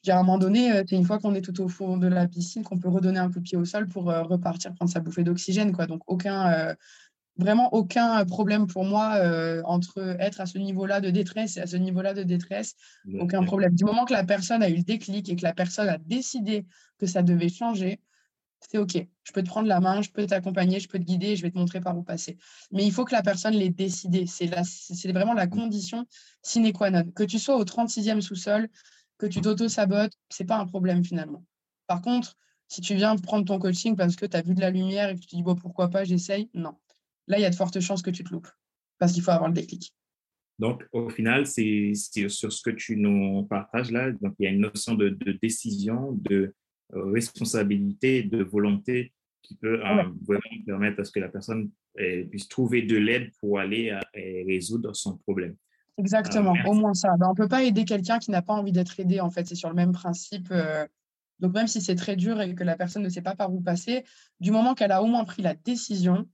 à 0.08 0.20
un 0.20 0.24
moment 0.24 0.38
donné, 0.38 0.84
c'est 0.88 0.98
une 0.98 1.06
fois 1.06 1.18
qu'on 1.18 1.34
est 1.34 1.42
tout 1.42 1.62
au 1.62 1.70
fond 1.70 1.96
de 1.98 2.08
la 2.08 2.28
piscine 2.28 2.62
qu'on 2.62 2.78
peut 2.78 2.90
redonner 2.90 3.20
un 3.20 3.32
coup 3.32 3.40
de 3.40 3.44
pied 3.44 3.58
au 3.58 3.64
sol 3.64 3.88
pour 3.88 4.06
repartir 4.06 4.74
prendre 4.74 4.92
sa 4.92 5.00
bouffée 5.00 5.24
d'oxygène. 5.24 5.72
Donc 5.72 6.02
aucun, 6.08 6.76
vraiment 7.38 7.74
aucun 7.74 8.24
problème 8.26 8.68
pour 8.68 8.86
moi 8.86 9.16
euh, 9.16 9.62
entre 9.66 10.16
être 10.20 10.42
à 10.42 10.46
ce 10.46 10.58
niveau-là 10.58 11.02
de 11.02 11.10
détresse 11.10 11.58
et 11.58 11.62
à 11.62 11.68
ce 11.68 11.78
niveau-là 11.78 12.14
de 12.14 12.24
détresse. 12.24 12.76
Aucun 13.20 13.44
problème. 13.44 13.74
Du 13.74 13.86
moment 13.86 14.06
que 14.06 14.14
la 14.14 14.24
personne 14.24 14.62
a 14.62 14.70
eu 14.70 14.78
le 14.78 14.84
déclic 14.84 15.30
et 15.30 15.36
que 15.36 15.44
la 15.44 15.54
personne 15.54 15.90
a 15.90 15.98
décidé 15.98 16.66
que 17.00 17.06
ça 17.06 17.24
devait 17.24 17.50
changer, 17.50 18.00
c'est 18.60 18.78
OK. 18.78 18.96
Je 19.24 19.32
peux 19.32 19.44
te 19.44 19.48
prendre 19.48 19.68
la 19.68 19.80
main, 19.80 20.02
je 20.02 20.10
peux 20.10 20.26
t'accompagner, 20.26 20.80
je 20.80 20.88
peux 20.88 21.00
te 21.00 21.04
guider, 21.04 21.36
je 21.36 21.42
vais 21.42 21.52
te 21.52 21.58
montrer 21.58 21.82
par 21.82 21.98
où 21.98 22.04
passer. 22.04 22.38
Mais 22.72 22.86
il 22.86 22.92
faut 22.92 23.06
que 23.06 23.14
la 23.14 23.22
personne 23.22 23.54
l'ait 23.54 23.70
décidé. 23.70 24.26
C'est 24.28 25.12
vraiment 25.12 25.34
la 25.34 25.48
condition 25.48 26.06
sine 26.42 26.72
qua 26.72 26.90
non. 26.90 27.04
Que 27.12 27.24
tu 27.24 27.40
sois 27.40 27.58
au 27.58 27.64
36e 27.64 28.22
sous-sol, 28.22 28.70
que 29.18 29.26
tu 29.26 29.42
t'auto-sabotes, 29.42 30.14
ce 30.30 30.44
n'est 30.44 30.48
pas 30.48 30.58
un 30.58 30.66
problème 30.66 31.04
finalement. 31.04 31.44
Par 31.88 32.02
contre, 32.02 32.38
si 32.68 32.82
tu 32.82 32.96
viens 32.96 33.16
prendre 33.18 33.46
ton 33.46 33.60
coaching 33.60 33.96
parce 33.96 34.16
que 34.16 34.26
tu 34.26 34.36
as 34.38 34.42
vu 34.42 34.54
de 34.54 34.62
la 34.62 34.70
lumière 34.70 35.10
et 35.10 35.16
que 35.16 35.20
tu 35.20 35.28
te 35.28 35.36
dis 35.36 35.44
bon, 35.44 35.56
pourquoi 35.56 35.90
pas, 35.90 36.04
j'essaye, 36.04 36.50
non. 36.54 36.76
Là, 37.28 37.40
il 37.40 37.42
y 37.42 37.46
a 37.46 37.50
de 37.50 37.56
fortes 37.56 37.80
chances 37.80 38.02
que 38.02 38.12
tu 38.12 38.24
te 38.24 38.32
loupes 38.32 38.50
parce 39.00 39.14
qu'il 39.14 39.24
faut 39.24 39.32
avoir 39.32 39.50
le 39.50 39.54
déclic. 39.54 39.94
Donc, 40.60 40.84
au 40.92 41.10
final, 41.10 41.48
c'est 41.48 41.94
sur 41.96 42.52
ce 42.52 42.62
que 42.62 42.70
tu 42.70 42.96
nous 42.98 43.44
partages 43.44 43.92
là. 43.92 44.12
Donc, 44.12 44.36
il 44.40 44.44
y 44.44 44.48
a 44.48 44.52
une 44.52 44.62
notion 44.62 44.94
de, 44.94 45.10
décision, 45.42 46.12
de 46.14 46.54
euh, 46.94 47.12
responsabilité, 47.12 48.24
de 48.24 48.44
volonté 48.44 49.14
qui 49.42 49.56
peut 49.56 49.84
euh, 49.86 50.04
vraiment 50.26 50.42
permettre 50.66 51.02
à 51.02 51.04
ce 51.04 51.12
que 51.12 51.20
la 51.20 51.28
personne 51.28 51.70
euh, 52.00 52.24
puisse 52.26 52.48
trouver 52.48 52.84
de 52.84 52.96
l'aide 52.96 53.32
pour 53.40 53.60
aller 53.60 53.98
résoudre 54.14 54.96
son 54.96 55.18
problème. 55.18 55.56
Exactement, 55.98 56.56
au 56.66 56.74
moins 56.74 56.94
ça. 56.94 57.10
Ben, 57.20 57.28
on 57.28 57.32
ne 57.32 57.36
peut 57.36 57.48
pas 57.48 57.64
aider 57.64 57.84
quelqu'un 57.84 58.20
qui 58.20 58.32
n'a 58.32 58.42
pas 58.42 58.54
envie 58.54 58.72
d'être 58.72 59.00
aidé, 59.00 59.20
en 59.20 59.32
fait. 59.32 59.48
C'est 59.48 59.56
sur 59.56 59.70
le 59.70 59.76
même 59.76 59.92
principe. 59.92 60.54
donc, 61.40 61.54
même 61.54 61.68
si 61.68 61.82
c'est 61.82 61.96
très 61.96 62.16
dur 62.16 62.40
et 62.42 62.56
que 62.56 62.64
la 62.64 62.78
personne 62.78 63.04
ne 63.04 63.10
sait 63.10 63.22
pas 63.22 63.36
par 63.36 63.54
où 63.54 63.60
passer, 63.60 64.06
du 64.40 64.52
moment 64.52 64.76
qu'elle 64.76 64.92
a 64.92 65.04
au 65.04 65.08
moins 65.08 65.26
pris 65.26 65.42
la 65.42 65.56
décision, 65.56 66.28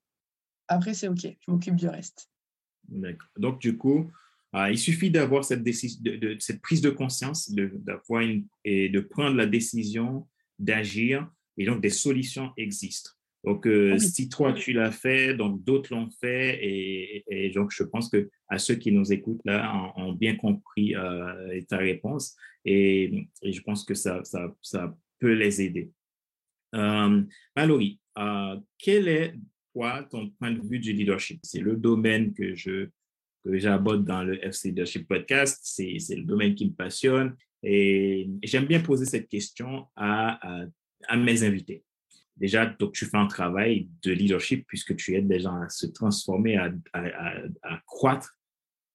après, 0.69 0.93
c'est 0.93 1.07
OK, 1.07 1.21
je 1.21 1.51
m'occupe 1.51 1.75
du 1.75 1.87
reste. 1.87 2.29
D'accord. 2.87 3.29
Donc, 3.37 3.59
du 3.59 3.77
coup, 3.77 4.11
il 4.53 4.77
suffit 4.77 5.11
d'avoir 5.11 5.43
cette, 5.43 5.63
de, 5.63 6.37
cette 6.39 6.61
prise 6.61 6.81
de 6.81 6.89
conscience, 6.89 7.51
d'avoir 7.51 8.23
et 8.63 8.89
de 8.89 8.99
prendre 8.99 9.35
la 9.35 9.45
décision 9.45 10.27
d'agir, 10.57 11.29
et 11.57 11.65
donc 11.65 11.81
des 11.81 11.89
solutions 11.89 12.51
existent. 12.57 13.11
Donc, 13.43 13.67
euh, 13.67 13.97
si 13.97 14.27
toi, 14.27 14.53
tu 14.53 14.73
l'as 14.73 14.91
fait, 14.91 15.33
donc 15.33 15.63
d'autres 15.63 15.93
l'ont 15.93 16.09
fait. 16.19 16.59
Et, 16.61 17.51
donc, 17.55 17.71
je 17.71 17.83
pense 17.83 18.09
que 18.09 18.29
à 18.49 18.57
ceux 18.57 18.75
qui 18.75 18.91
nous 18.91 19.13
écoutent 19.13 19.41
là 19.45 19.93
ont, 19.95 20.13
bien 20.13 20.35
compris 20.35 20.95
euh, 20.95 21.61
ta 21.67 21.77
réponse. 21.77 22.35
Et, 22.65 23.27
je 23.43 23.61
pense 23.61 23.85
que 23.85 23.93
ça, 23.93 24.23
ça, 24.23 24.53
ça 24.61 24.95
peut 25.19 25.33
les 25.33 25.61
aider. 25.61 25.89
Euh, 26.75 27.21
Mallory, 27.55 27.99
euh, 28.17 28.57
quel 28.77 29.07
est, 29.07 29.35
toi, 29.79 30.03
ton 30.03 30.29
point 30.31 30.51
de 30.51 30.61
vue 30.61 30.79
du 30.79 30.91
leadership? 30.91 31.39
C'est 31.43 31.61
le 31.61 31.75
domaine 31.75 32.33
que 32.33 32.53
je 32.53 32.89
que 33.45 33.57
j'aborde 33.57 34.03
dans 34.03 34.23
le 34.23 34.43
FC 34.45 34.69
Leadership 34.69 35.07
Podcast. 35.07 35.59
C'est 35.63 36.15
le 36.15 36.23
domaine 36.23 36.53
qui 36.53 36.65
me 36.65 36.73
passionne. 36.73 37.37
Et 37.63 38.29
j'aime 38.43 38.65
bien 38.65 38.81
poser 38.81 39.05
cette 39.05 39.29
question 39.29 39.87
à, 39.95 40.65
à 41.07 41.15
mes 41.15 41.43
invités 41.43 41.83
déjà, 42.39 42.65
donc, 42.65 42.93
tu 42.93 43.05
fais 43.05 43.17
un 43.17 43.27
travail 43.27 43.89
de 44.01 44.11
leadership 44.11 44.65
puisque 44.67 44.95
tu 44.95 45.15
aides 45.15 45.27
des 45.27 45.41
gens 45.41 45.61
à 45.61 45.69
se 45.69 45.85
transformer, 45.85 46.57
à, 46.57 46.71
à, 46.93 47.81
croître. 47.85 48.37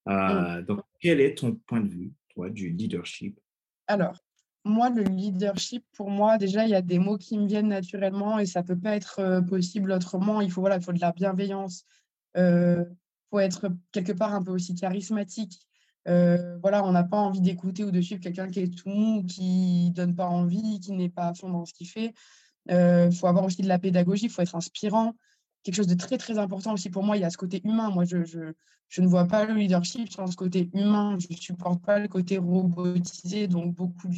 Euh, 0.08 0.60
mm. 0.60 0.64
Donc, 0.64 0.80
quel 1.00 1.20
est 1.20 1.36
ton 1.36 1.54
point 1.66 1.80
de 1.80 1.88
vue, 1.88 2.12
toi, 2.30 2.50
du 2.50 2.70
leadership? 2.70 3.38
Alors, 3.86 4.23
moi, 4.64 4.90
le 4.90 5.02
leadership, 5.02 5.84
pour 5.92 6.10
moi, 6.10 6.38
déjà, 6.38 6.64
il 6.64 6.70
y 6.70 6.74
a 6.74 6.82
des 6.82 6.98
mots 6.98 7.18
qui 7.18 7.38
me 7.38 7.46
viennent 7.46 7.68
naturellement 7.68 8.38
et 8.38 8.46
ça 8.46 8.62
ne 8.62 8.66
peut 8.66 8.78
pas 8.78 8.96
être 8.96 9.20
euh, 9.20 9.40
possible 9.42 9.92
autrement. 9.92 10.40
Il 10.40 10.50
faut, 10.50 10.60
voilà, 10.60 10.76
il 10.76 10.82
faut 10.82 10.92
de 10.92 11.00
la 11.00 11.12
bienveillance. 11.12 11.84
Il 12.34 12.40
euh, 12.40 12.84
faut 13.30 13.40
être 13.40 13.68
quelque 13.92 14.12
part 14.12 14.34
un 14.34 14.42
peu 14.42 14.52
aussi 14.52 14.74
charismatique. 14.74 15.60
voilà, 16.06 16.84
on 16.84 16.92
n'a 16.92 17.04
pas 17.04 17.18
envie 17.18 17.40
d'écouter 17.40 17.84
ou 17.84 17.90
de 17.90 18.00
suivre 18.00 18.20
quelqu'un 18.20 18.48
qui 18.48 18.60
est 18.60 18.74
tout 18.74 18.88
mou, 18.88 19.24
qui 19.24 19.90
donne 19.92 20.14
pas 20.14 20.28
envie, 20.28 20.80
qui 20.80 20.92
n'est 20.92 21.08
pas 21.08 21.28
à 21.28 21.34
fond 21.34 21.50
dans 21.50 21.64
ce 21.66 21.74
qu'il 21.74 21.88
fait. 21.88 22.14
Il 22.66 22.74
euh, 22.74 23.10
faut 23.10 23.26
avoir 23.26 23.44
aussi 23.44 23.62
de 23.62 23.68
la 23.68 23.78
pédagogie, 23.78 24.26
il 24.26 24.30
faut 24.30 24.42
être 24.42 24.56
inspirant. 24.56 25.14
Quelque 25.64 25.74
chose 25.74 25.88
de 25.88 25.94
très, 25.94 26.18
très 26.18 26.38
important 26.38 26.74
aussi 26.74 26.90
pour 26.90 27.02
moi, 27.02 27.16
il 27.16 27.20
y 27.20 27.24
a 27.24 27.30
ce 27.30 27.38
côté 27.38 27.60
humain. 27.64 27.90
Moi, 27.90 28.04
je, 28.04 28.24
je, 28.24 28.52
je 28.88 29.00
ne 29.00 29.06
vois 29.08 29.26
pas 29.26 29.44
le 29.44 29.54
leadership 29.54 30.12
sans 30.12 30.26
ce 30.28 30.36
côté 30.36 30.70
humain. 30.74 31.16
Je 31.18 31.26
ne 31.30 31.36
supporte 31.36 31.82
pas 31.82 31.98
le 31.98 32.06
côté 32.06 32.38
robotisé, 32.38 33.48
donc 33.48 33.74
beaucoup 33.74 34.08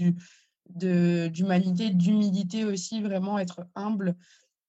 d'humanité, 0.69 1.91
d'humilité 1.91 2.65
aussi, 2.65 3.01
vraiment 3.01 3.39
être 3.39 3.67
humble, 3.75 4.17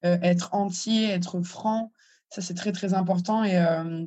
euh, 0.05 0.17
être 0.21 0.53
entier, 0.53 1.09
être 1.09 1.41
franc. 1.41 1.91
Ça, 2.29 2.41
c'est 2.41 2.53
très, 2.53 2.71
très 2.71 2.93
important. 2.93 3.43
Et 3.43 3.57
euh, 3.57 4.05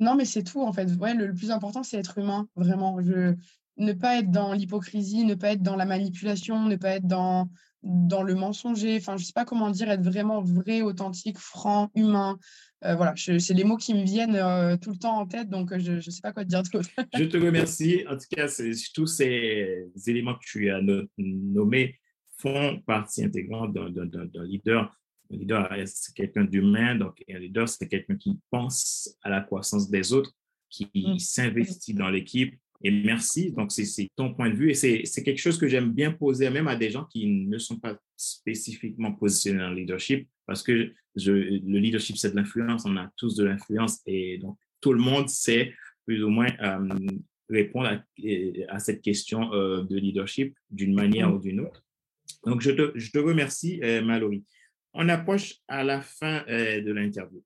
non, 0.00 0.16
mais 0.16 0.24
c'est 0.24 0.42
tout, 0.42 0.62
en 0.62 0.72
fait. 0.72 0.90
Ouais, 0.96 1.14
le, 1.14 1.32
plus 1.32 1.50
important, 1.50 1.82
c'est 1.82 1.98
être 1.98 2.18
humain, 2.18 2.48
vraiment. 2.56 3.00
Je, 3.00 3.36
ne 3.78 3.92
pas 3.92 4.18
être 4.18 4.30
dans 4.30 4.52
l'hypocrisie, 4.52 5.24
ne 5.24 5.34
pas 5.34 5.52
être 5.52 5.62
dans 5.62 5.76
la 5.76 5.84
manipulation, 5.84 6.64
ne 6.64 6.76
pas 6.76 6.96
être 6.96 7.06
dans 7.06 7.48
dans 7.86 8.22
le 8.22 8.34
mensonger, 8.34 8.96
enfin, 8.96 9.16
je 9.16 9.22
ne 9.22 9.26
sais 9.26 9.32
pas 9.32 9.44
comment 9.44 9.70
dire, 9.70 9.88
être 9.90 10.02
vraiment 10.02 10.42
vrai, 10.42 10.82
authentique, 10.82 11.38
franc, 11.38 11.90
humain. 11.94 12.38
Euh, 12.84 12.94
voilà, 12.94 13.14
c'est 13.16 13.54
les 13.54 13.64
mots 13.64 13.76
qui 13.76 13.94
me 13.94 14.04
viennent 14.04 14.36
euh, 14.36 14.76
tout 14.76 14.90
le 14.90 14.98
temps 14.98 15.18
en 15.18 15.26
tête, 15.26 15.48
donc 15.48 15.72
euh, 15.72 15.78
je 15.78 15.92
ne 15.92 16.00
sais 16.00 16.20
pas 16.20 16.32
quoi 16.32 16.44
te 16.44 16.48
dire 16.48 16.62
d'autre. 16.62 16.88
je 17.16 17.24
te 17.24 17.36
remercie. 17.36 18.04
En 18.08 18.16
tout 18.16 18.26
cas, 18.30 18.48
tous 18.94 19.06
ces 19.06 19.86
éléments 20.06 20.34
que 20.34 20.44
tu 20.44 20.70
as 20.70 20.80
nommés 21.16 21.98
font 22.38 22.80
partie 22.86 23.24
intégrante 23.24 23.72
d'un 23.72 24.44
leader. 24.44 24.94
Un 25.32 25.36
leader, 25.36 25.74
c'est 25.86 26.14
quelqu'un 26.14 26.44
d'humain, 26.44 26.96
donc 26.96 27.22
un 27.30 27.38
leader, 27.38 27.68
c'est 27.68 27.88
quelqu'un 27.88 28.16
qui 28.16 28.38
pense 28.50 29.16
à 29.22 29.30
la 29.30 29.40
croissance 29.40 29.88
des 29.88 30.12
autres, 30.12 30.32
qui 30.68 30.90
mmh. 30.94 31.18
s'investit 31.18 31.94
dans 31.94 32.10
l'équipe, 32.10 32.58
et 32.82 32.90
merci. 32.90 33.52
Donc, 33.52 33.72
c'est 33.72 34.08
ton 34.16 34.34
point 34.34 34.50
de 34.50 34.54
vue. 34.54 34.70
Et 34.70 34.74
c'est 34.74 35.22
quelque 35.22 35.38
chose 35.38 35.58
que 35.58 35.68
j'aime 35.68 35.92
bien 35.92 36.12
poser 36.12 36.50
même 36.50 36.68
à 36.68 36.76
des 36.76 36.90
gens 36.90 37.04
qui 37.04 37.26
ne 37.26 37.58
sont 37.58 37.78
pas 37.78 37.98
spécifiquement 38.16 39.12
positionnés 39.12 39.62
en 39.62 39.70
leadership, 39.70 40.28
parce 40.46 40.62
que 40.62 40.92
le 41.14 41.78
leadership, 41.78 42.16
c'est 42.16 42.30
de 42.30 42.36
l'influence. 42.36 42.84
On 42.86 42.96
a 42.96 43.10
tous 43.16 43.36
de 43.36 43.44
l'influence. 43.44 44.00
Et 44.06 44.38
donc, 44.38 44.58
tout 44.80 44.92
le 44.92 45.00
monde 45.00 45.28
sait 45.28 45.74
plus 46.04 46.22
ou 46.22 46.28
moins 46.28 46.50
euh, 46.60 46.88
répondre 47.48 47.88
à, 47.88 48.74
à, 48.74 48.78
cette 48.78 49.02
question 49.02 49.52
euh, 49.52 49.82
de 49.82 49.96
leadership 49.96 50.56
d'une 50.70 50.94
manière 50.94 51.34
ou 51.34 51.38
d'une 51.38 51.60
autre. 51.60 51.82
Donc, 52.44 52.60
je 52.60 52.70
te, 52.70 52.92
je 52.94 53.10
te 53.10 53.18
remercie, 53.18 53.80
euh, 53.82 54.02
Mallory. 54.02 54.44
On 54.92 55.08
approche 55.08 55.56
à 55.68 55.84
la 55.84 56.00
fin 56.00 56.42
de 56.48 56.90
l'interview. 56.90 57.42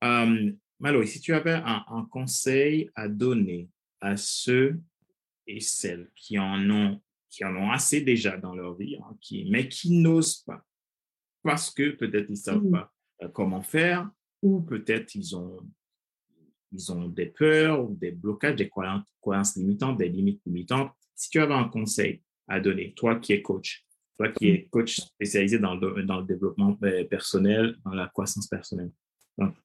Mallory, 0.00 1.06
si 1.06 1.20
tu 1.20 1.34
avais 1.34 1.60
un 1.62 2.08
conseil 2.10 2.88
à 2.94 3.08
donner 3.08 3.68
à 4.00 4.16
ceux 4.16 4.80
et 5.46 5.60
celles 5.60 6.10
qui 6.14 6.38
en 6.38 6.70
ont, 6.70 7.00
qui 7.30 7.44
en 7.44 7.54
ont 7.56 7.70
assez 7.70 8.00
déjà 8.00 8.36
dans 8.36 8.54
leur 8.54 8.76
vie, 8.76 8.96
hein, 8.96 9.16
qui, 9.20 9.48
mais 9.50 9.68
qui 9.68 9.90
n'osent 9.90 10.42
pas 10.42 10.64
parce 11.42 11.70
que 11.70 11.90
peut-être 11.90 12.28
ils 12.28 12.32
ne 12.32 12.36
savent 12.36 12.64
mmh. 12.64 12.70
pas 12.70 12.92
euh, 13.22 13.28
comment 13.28 13.62
faire 13.62 14.10
ou 14.42 14.60
peut-être 14.60 15.14
ils 15.14 15.36
ont, 15.36 15.58
ils 16.72 16.92
ont 16.92 17.08
des 17.08 17.26
peurs 17.26 17.88
ou 17.88 17.94
des 17.96 18.12
blocages, 18.12 18.56
des 18.56 18.68
croyances, 18.68 19.56
limitantes, 19.56 19.98
des 19.98 20.08
limites 20.08 20.42
limitantes. 20.44 20.92
Si 21.14 21.30
tu 21.30 21.40
avais 21.40 21.54
un 21.54 21.68
conseil 21.68 22.22
à 22.46 22.60
donner, 22.60 22.92
toi 22.94 23.16
qui 23.16 23.32
es 23.32 23.42
coach, 23.42 23.84
toi 24.16 24.30
qui 24.30 24.48
es 24.48 24.66
coach 24.66 24.96
spécialisé 24.96 25.58
dans 25.58 25.74
le, 25.74 26.02
dans 26.04 26.20
le 26.20 26.26
développement 26.26 26.76
euh, 26.82 27.04
personnel, 27.04 27.76
dans 27.84 27.94
la 27.94 28.08
croissance 28.08 28.46
personnelle, 28.46 28.92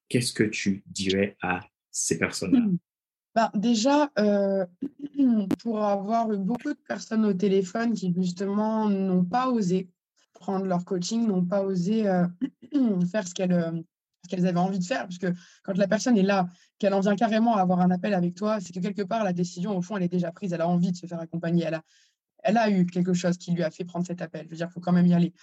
qu'est-ce 0.08 0.34
que 0.34 0.44
tu 0.44 0.84
dirais 0.86 1.36
à 1.42 1.66
ces 1.92 2.18
personnes-là? 2.18 2.62
Ben, 3.36 3.50
déjà, 3.56 4.12
euh, 4.20 4.66
pour 5.60 5.84
avoir 5.84 6.32
eu 6.32 6.38
beaucoup 6.38 6.70
de 6.70 6.80
personnes 6.88 7.26
au 7.26 7.34
téléphone 7.34 7.94
qui 7.94 8.14
justement 8.16 8.90
n'ont 8.90 9.26
pas 9.26 9.50
osé 9.50 9.90
prendre 10.34 10.66
leur 10.66 10.86
coaching, 10.86 11.26
n'ont 11.26 11.46
pas 11.46 11.64
osé 11.64 12.08
euh, 12.08 12.28
faire 13.12 13.28
ce 13.28 13.34
qu'elles 13.34 13.54
euh, 13.54 13.82
avaient 14.32 14.58
envie 14.58 14.78
de 14.78 14.84
faire, 14.84 15.04
parce 15.04 15.18
que 15.18 15.34
quand 15.64 15.76
la 15.78 15.88
personne 15.88 16.18
est 16.18 16.24
là, 16.24 16.48
qu'elle 16.78 16.94
en 16.94 17.00
vient 17.00 17.16
carrément 17.16 17.56
à 17.56 17.62
avoir 17.62 17.82
un 17.82 17.90
appel 17.90 18.14
avec 18.14 18.36
toi, 18.36 18.60
c'est 18.60 18.74
que 18.74 18.80
quelque 18.80 19.02
part, 19.02 19.24
la 19.24 19.34
décision, 19.34 19.76
au 19.76 19.82
fond, 19.82 19.98
elle 19.98 20.04
est 20.04 20.10
déjà 20.10 20.32
prise, 20.32 20.54
elle 20.54 20.62
a 20.62 20.68
envie 20.68 20.92
de 20.92 20.98
se 20.98 21.08
faire 21.08 21.20
accompagner, 21.20 21.64
elle 21.64 21.76
a, 21.76 21.82
elle 22.44 22.58
a 22.58 22.70
eu 22.70 22.86
quelque 22.86 23.14
chose 23.14 23.38
qui 23.38 23.52
lui 23.52 23.64
a 23.64 23.72
fait 23.72 23.86
prendre 23.86 24.06
cet 24.06 24.22
appel. 24.22 24.46
Je 24.46 24.50
veux 24.52 24.58
dire, 24.58 24.68
il 24.70 24.74
faut 24.74 24.82
quand 24.82 24.92
même 24.92 25.08
y 25.08 25.14
aller. 25.14 25.34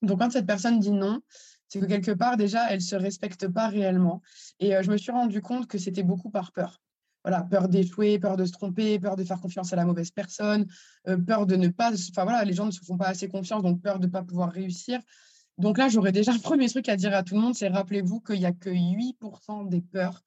Donc, 0.00 0.20
quand 0.20 0.30
cette 0.30 0.46
personne 0.46 0.78
dit 0.78 0.92
non, 0.92 1.20
c'est 1.66 1.80
que 1.80 1.86
quelque 1.86 2.12
part, 2.12 2.38
déjà, 2.38 2.70
elle 2.70 2.76
ne 2.76 2.82
se 2.82 2.96
respecte 2.96 3.48
pas 3.48 3.68
réellement. 3.68 4.22
Et 4.60 4.72
je 4.82 4.90
me 4.90 4.96
suis 4.96 5.10
rendu 5.10 5.42
compte 5.42 5.66
que 5.66 5.76
c'était 5.76 6.04
beaucoup 6.04 6.30
par 6.30 6.52
peur 6.52 6.80
peur 7.50 7.68
d'échouer, 7.68 8.18
peur 8.18 8.36
de 8.36 8.44
se 8.44 8.52
tromper, 8.52 8.98
peur 8.98 9.16
de 9.16 9.24
faire 9.24 9.40
confiance 9.40 9.72
à 9.72 9.76
la 9.76 9.84
mauvaise 9.84 10.10
personne, 10.10 10.66
euh, 11.08 11.16
peur 11.16 11.46
de 11.46 11.56
ne 11.56 11.68
pas. 11.68 11.92
Enfin 12.10 12.24
voilà, 12.24 12.44
les 12.44 12.52
gens 12.52 12.66
ne 12.66 12.70
se 12.70 12.80
font 12.80 12.96
pas 12.96 13.08
assez 13.08 13.28
confiance, 13.28 13.62
donc 13.62 13.80
peur 13.82 13.98
de 13.98 14.06
ne 14.06 14.10
pas 14.10 14.22
pouvoir 14.22 14.50
réussir. 14.50 15.00
Donc 15.58 15.78
là, 15.78 15.88
j'aurais 15.88 16.12
déjà 16.12 16.32
un 16.32 16.38
premier 16.38 16.68
truc 16.68 16.88
à 16.88 16.96
dire 16.96 17.14
à 17.14 17.22
tout 17.22 17.34
le 17.34 17.40
monde, 17.40 17.54
c'est 17.54 17.68
rappelez-vous 17.68 18.20
qu'il 18.20 18.38
n'y 18.38 18.46
a 18.46 18.52
que 18.52 18.70
8% 18.70 19.68
des 19.68 19.80
peurs 19.80 20.22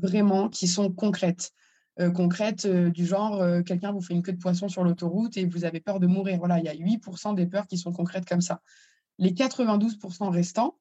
vraiment 0.00 0.48
qui 0.48 0.66
sont 0.66 0.90
concrètes. 0.90 1.52
Euh, 2.00 2.10
concrètes 2.10 2.64
euh, 2.66 2.90
du 2.90 3.06
genre, 3.06 3.40
quelqu'un 3.64 3.92
vous 3.92 4.00
fait 4.00 4.14
une 4.14 4.22
queue 4.22 4.32
de 4.32 4.38
poisson 4.38 4.68
sur 4.68 4.82
l'autoroute 4.82 5.36
et 5.36 5.46
vous 5.46 5.64
avez 5.64 5.80
peur 5.80 6.00
de 6.00 6.06
mourir. 6.06 6.38
Voilà, 6.38 6.58
il 6.58 6.64
y 6.64 6.68
a 6.68 6.74
8% 6.74 7.34
des 7.34 7.46
peurs 7.46 7.66
qui 7.66 7.78
sont 7.78 7.92
concrètes 7.92 8.26
comme 8.26 8.40
ça. 8.40 8.60
Les 9.18 9.30
92% 9.30 10.28
restants, 10.30 10.76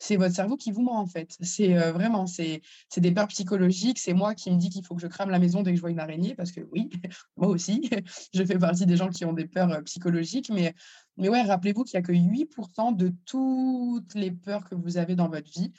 c'est 0.00 0.16
votre 0.16 0.34
cerveau 0.34 0.56
qui 0.56 0.72
vous 0.72 0.82
ment 0.82 0.98
en 0.98 1.06
fait. 1.06 1.36
C'est 1.40 1.76
euh, 1.76 1.92
vraiment, 1.92 2.26
c'est 2.26 2.62
des 2.96 3.12
peurs 3.12 3.28
psychologiques. 3.28 3.98
C'est 3.98 4.14
moi 4.14 4.34
qui 4.34 4.50
me 4.50 4.56
dis 4.56 4.70
qu'il 4.70 4.84
faut 4.84 4.94
que 4.94 5.02
je 5.02 5.06
crame 5.06 5.28
la 5.28 5.38
maison 5.38 5.62
dès 5.62 5.72
que 5.72 5.76
je 5.76 5.82
vois 5.82 5.90
une 5.90 6.00
araignée, 6.00 6.34
parce 6.34 6.52
que 6.52 6.62
oui, 6.72 6.90
moi 7.36 7.48
aussi, 7.48 7.88
je 8.34 8.42
fais 8.42 8.58
partie 8.58 8.86
des 8.86 8.96
gens 8.96 9.10
qui 9.10 9.26
ont 9.26 9.34
des 9.34 9.46
peurs 9.46 9.70
euh, 9.70 9.82
psychologiques. 9.82 10.50
Mais, 10.50 10.74
mais 11.18 11.28
ouais, 11.28 11.42
rappelez-vous 11.42 11.84
qu'il 11.84 12.00
n'y 12.00 12.04
a 12.04 12.06
que 12.06 12.12
8% 12.12 12.96
de 12.96 13.12
toutes 13.26 14.14
les 14.14 14.30
peurs 14.30 14.64
que 14.64 14.74
vous 14.74 14.96
avez 14.96 15.14
dans 15.14 15.28
votre 15.28 15.50
vie, 15.50 15.70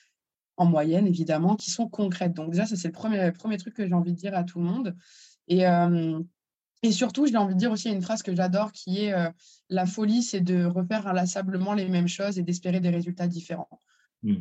en 0.56 0.66
moyenne 0.68 1.08
évidemment, 1.08 1.56
qui 1.56 1.72
sont 1.72 1.90
concrètes. 1.90 2.34
Donc 2.34 2.52
déjà, 2.52 2.68
ça 2.68 2.76
c'est 2.76 2.90
le 2.90 3.32
premier, 3.34 3.58
truc 3.58 3.74
que 3.74 3.88
j'ai 3.88 3.94
envie 3.94 4.14
de 4.14 4.18
dire 4.18 4.36
à 4.36 4.44
tout 4.44 4.60
le 4.60 4.66
monde. 4.66 4.96
Et, 5.48 5.68
euh, 5.68 6.22
et 6.84 6.92
surtout, 6.92 7.26
j'ai 7.26 7.38
envie 7.38 7.56
de 7.56 7.60
dire 7.60 7.72
aussi 7.72 7.90
une 7.90 8.04
phrase 8.04 8.22
que 8.22 8.36
j'adore 8.36 8.72
qui 8.72 9.06
est 9.06 9.14
la 9.70 9.86
folie, 9.88 10.22
c'est 10.22 10.42
de 10.42 10.66
refaire 10.66 11.08
inlassablement 11.08 11.74
les 11.74 11.88
mêmes 11.88 12.08
choses 12.08 12.38
et 12.38 12.44
d'espérer 12.44 12.80
des 12.80 12.90
résultats 12.90 13.28
différents. 13.28 13.70
Mmh. 14.24 14.36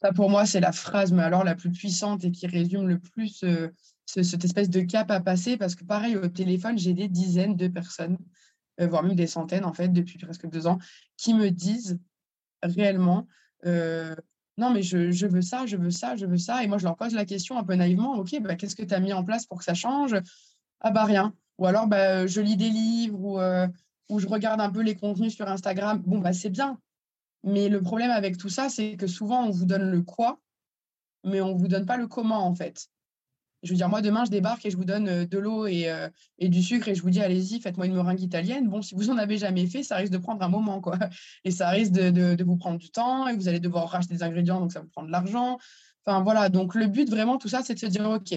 Ça 0.00 0.12
pour 0.12 0.30
moi, 0.30 0.46
c'est 0.46 0.60
la 0.60 0.72
phrase, 0.72 1.12
mais 1.12 1.22
alors 1.22 1.44
la 1.44 1.54
plus 1.54 1.70
puissante 1.70 2.24
et 2.24 2.30
qui 2.30 2.46
résume 2.46 2.86
le 2.86 2.98
plus 2.98 3.42
euh, 3.42 3.68
cette 4.06 4.44
espèce 4.44 4.70
de 4.70 4.80
cap 4.80 5.10
à 5.10 5.20
passer. 5.20 5.56
Parce 5.56 5.74
que 5.74 5.84
pareil, 5.84 6.16
au 6.16 6.28
téléphone, 6.28 6.78
j'ai 6.78 6.94
des 6.94 7.08
dizaines 7.08 7.56
de 7.56 7.68
personnes, 7.68 8.18
euh, 8.80 8.86
voire 8.86 9.02
même 9.02 9.16
des 9.16 9.26
centaines 9.26 9.64
en 9.64 9.72
fait, 9.72 9.88
depuis 9.88 10.18
presque 10.18 10.48
deux 10.48 10.66
ans, 10.66 10.78
qui 11.16 11.34
me 11.34 11.50
disent 11.50 11.98
réellement 12.62 13.26
euh, 13.66 14.14
non, 14.56 14.70
mais 14.70 14.82
je, 14.82 15.10
je, 15.10 15.26
veux 15.26 15.42
ça, 15.42 15.66
je 15.66 15.76
veux 15.76 15.90
ça, 15.90 16.14
je 16.14 16.26
veux 16.26 16.38
ça. 16.38 16.62
Et 16.62 16.68
moi, 16.68 16.78
je 16.78 16.84
leur 16.84 16.96
pose 16.96 17.12
la 17.12 17.24
question 17.24 17.58
un 17.58 17.64
peu 17.64 17.74
naïvement 17.74 18.14
ok, 18.16 18.40
bah, 18.40 18.54
qu'est-ce 18.54 18.76
que 18.76 18.84
tu 18.84 18.94
as 18.94 19.00
mis 19.00 19.12
en 19.12 19.24
place 19.24 19.46
pour 19.46 19.58
que 19.58 19.64
ça 19.64 19.74
change? 19.74 20.14
Ah, 20.80 20.90
bah 20.92 21.04
rien. 21.04 21.34
Ou 21.58 21.66
alors, 21.66 21.88
bah, 21.88 22.26
je 22.28 22.40
lis 22.40 22.56
des 22.56 22.68
livres 22.68 23.18
ou, 23.18 23.40
ou 24.10 24.18
je 24.20 24.28
regarde 24.28 24.60
un 24.60 24.70
peu 24.70 24.82
les 24.82 24.94
contenus 24.94 25.34
sur 25.34 25.48
Instagram. 25.48 26.02
Bon, 26.06 26.18
bah, 26.18 26.32
c'est 26.32 26.50
bien. 26.50 26.78
Mais 27.44 27.68
le 27.68 27.82
problème 27.82 28.10
avec 28.10 28.38
tout 28.38 28.48
ça, 28.48 28.68
c'est 28.70 28.96
que 28.96 29.06
souvent, 29.06 29.44
on 29.44 29.50
vous 29.50 29.66
donne 29.66 29.90
le 29.90 30.02
quoi, 30.02 30.40
mais 31.24 31.42
on 31.42 31.54
ne 31.54 31.58
vous 31.58 31.68
donne 31.68 31.84
pas 31.84 31.98
le 31.98 32.08
comment, 32.08 32.46
en 32.46 32.54
fait. 32.54 32.88
Je 33.62 33.70
veux 33.70 33.76
dire, 33.76 33.88
moi, 33.88 34.02
demain, 34.02 34.24
je 34.24 34.30
débarque 34.30 34.64
et 34.66 34.70
je 34.70 34.76
vous 34.76 34.84
donne 34.84 35.08
euh, 35.08 35.26
de 35.26 35.38
l'eau 35.38 35.66
et, 35.66 35.88
euh, 35.88 36.08
et, 36.38 36.48
du 36.48 36.62
sucre 36.62 36.88
et 36.88 36.94
je 36.94 37.02
vous 37.02 37.10
dis, 37.10 37.20
allez-y, 37.20 37.60
faites-moi 37.60 37.86
une 37.86 37.94
meringue 37.94 38.20
italienne. 38.20 38.68
Bon, 38.68 38.82
si 38.82 38.94
vous 38.94 39.04
n'en 39.04 39.18
avez 39.18 39.38
jamais 39.38 39.66
fait, 39.66 39.82
ça 39.82 39.96
risque 39.96 40.12
de 40.12 40.18
prendre 40.18 40.42
un 40.42 40.48
moment, 40.48 40.80
quoi. 40.80 40.98
Et 41.44 41.50
ça 41.50 41.68
risque 41.70 41.92
de, 41.92 42.10
de, 42.10 42.44
vous 42.44 42.56
prendre 42.56 42.78
du 42.78 42.90
temps 42.90 43.26
et 43.26 43.34
vous 43.34 43.48
allez 43.48 43.60
devoir 43.60 43.88
racheter 43.88 44.14
des 44.14 44.22
ingrédients, 44.22 44.60
donc 44.60 44.72
ça 44.72 44.80
vous 44.80 44.88
prend 44.88 45.02
de 45.02 45.10
l'argent. 45.10 45.58
Enfin, 46.04 46.22
voilà. 46.22 46.48
Donc, 46.48 46.74
le 46.74 46.86
but, 46.86 47.08
vraiment, 47.08 47.38
tout 47.38 47.48
ça, 47.48 47.62
c'est 47.62 47.74
de 47.74 47.78
se 47.78 47.86
dire, 47.86 48.08
OK, 48.08 48.34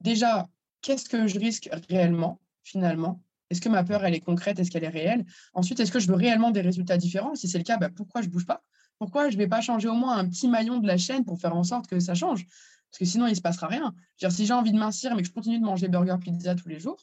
déjà, 0.00 0.48
qu'est-ce 0.82 1.08
que 1.08 1.26
je 1.26 1.38
risque 1.38 1.68
réellement, 1.88 2.40
finalement? 2.62 3.20
Est-ce 3.50 3.60
que 3.60 3.68
ma 3.68 3.84
peur, 3.84 4.04
elle 4.04 4.14
est 4.14 4.20
concrète 4.20 4.58
Est-ce 4.58 4.70
qu'elle 4.70 4.84
est 4.84 4.88
réelle? 4.88 5.24
Ensuite, 5.54 5.80
est-ce 5.80 5.92
que 5.92 6.00
je 6.00 6.08
veux 6.08 6.14
réellement 6.14 6.50
des 6.50 6.60
résultats 6.60 6.96
différents? 6.96 7.34
Si 7.34 7.48
c'est 7.48 7.58
le 7.58 7.64
cas, 7.64 7.76
bah, 7.76 7.88
pourquoi 7.88 8.20
je 8.20 8.26
ne 8.26 8.32
bouge 8.32 8.46
pas? 8.46 8.62
Pourquoi 8.98 9.30
je 9.30 9.36
ne 9.36 9.38
vais 9.38 9.48
pas 9.48 9.60
changer 9.60 9.88
au 9.88 9.94
moins 9.94 10.18
un 10.18 10.28
petit 10.28 10.48
maillon 10.48 10.78
de 10.78 10.86
la 10.86 10.98
chaîne 10.98 11.24
pour 11.24 11.40
faire 11.40 11.56
en 11.56 11.64
sorte 11.64 11.86
que 11.86 11.98
ça 12.00 12.14
change? 12.14 12.44
Parce 12.90 12.98
que 12.98 13.04
sinon, 13.04 13.26
il 13.26 13.30
ne 13.30 13.34
se 13.34 13.40
passera 13.40 13.66
rien. 13.68 13.94
Dire, 14.18 14.32
si 14.32 14.46
j'ai 14.46 14.52
envie 14.52 14.72
de 14.72 14.78
mincir, 14.78 15.14
mais 15.14 15.22
que 15.22 15.28
je 15.28 15.32
continue 15.32 15.58
de 15.58 15.64
manger 15.64 15.88
burger, 15.88 16.16
pizza 16.20 16.54
tous 16.54 16.68
les 16.68 16.78
jours, 16.78 16.98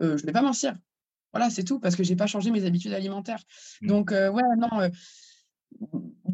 euh, 0.00 0.16
je 0.16 0.22
ne 0.22 0.26
vais 0.26 0.32
pas 0.32 0.42
mincir. 0.42 0.76
Voilà, 1.32 1.50
c'est 1.50 1.64
tout, 1.64 1.78
parce 1.78 1.96
que 1.96 2.02
je 2.02 2.10
n'ai 2.10 2.16
pas 2.16 2.26
changé 2.26 2.50
mes 2.50 2.64
habitudes 2.64 2.92
alimentaires. 2.92 3.42
Mmh. 3.80 3.86
Donc, 3.86 4.12
euh, 4.12 4.30
ouais, 4.30 4.42
non, 4.58 4.80
euh, 4.80 4.88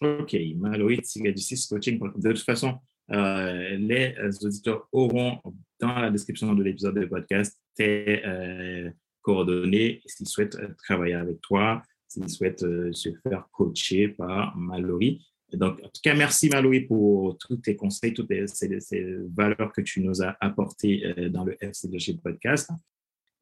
OK, 0.00 0.36
mallory-du6coaching.com. 0.56 2.14
De 2.16 2.32
toute 2.32 2.44
façon, 2.44 2.78
euh, 3.12 3.76
les 3.76 4.16
auditeurs 4.42 4.88
auront 4.92 5.38
dans 5.80 5.98
la 5.98 6.10
description 6.10 6.54
de 6.54 6.62
l'épisode 6.62 6.98
de 6.98 7.04
podcast 7.04 7.60
tes 7.74 8.24
euh, 8.24 8.90
coordonnées 9.20 10.00
s'ils 10.06 10.26
souhaitent 10.26 10.56
travailler 10.78 11.12
avec 11.14 11.42
toi 11.42 11.82
s'ils 12.08 12.28
souhaitent 12.28 12.62
euh, 12.62 12.92
se 12.92 13.10
faire 13.22 13.48
coacher 13.52 14.08
par 14.08 14.56
Mallory. 14.56 15.26
donc, 15.52 15.78
en 15.80 15.88
tout 15.88 16.00
cas, 16.02 16.14
merci 16.14 16.48
Mallory 16.48 16.82
pour 16.82 17.36
tous 17.38 17.56
tes 17.56 17.76
conseils, 17.76 18.14
toutes 18.14 18.32
ces, 18.46 19.16
valeurs 19.34 19.72
que 19.72 19.80
tu 19.80 20.00
nous 20.00 20.22
as 20.22 20.36
apportées 20.40 21.04
euh, 21.06 21.28
dans 21.28 21.44
le 21.44 21.56
FC 21.60 21.86
Leadership 21.86 22.22
Podcast. 22.22 22.70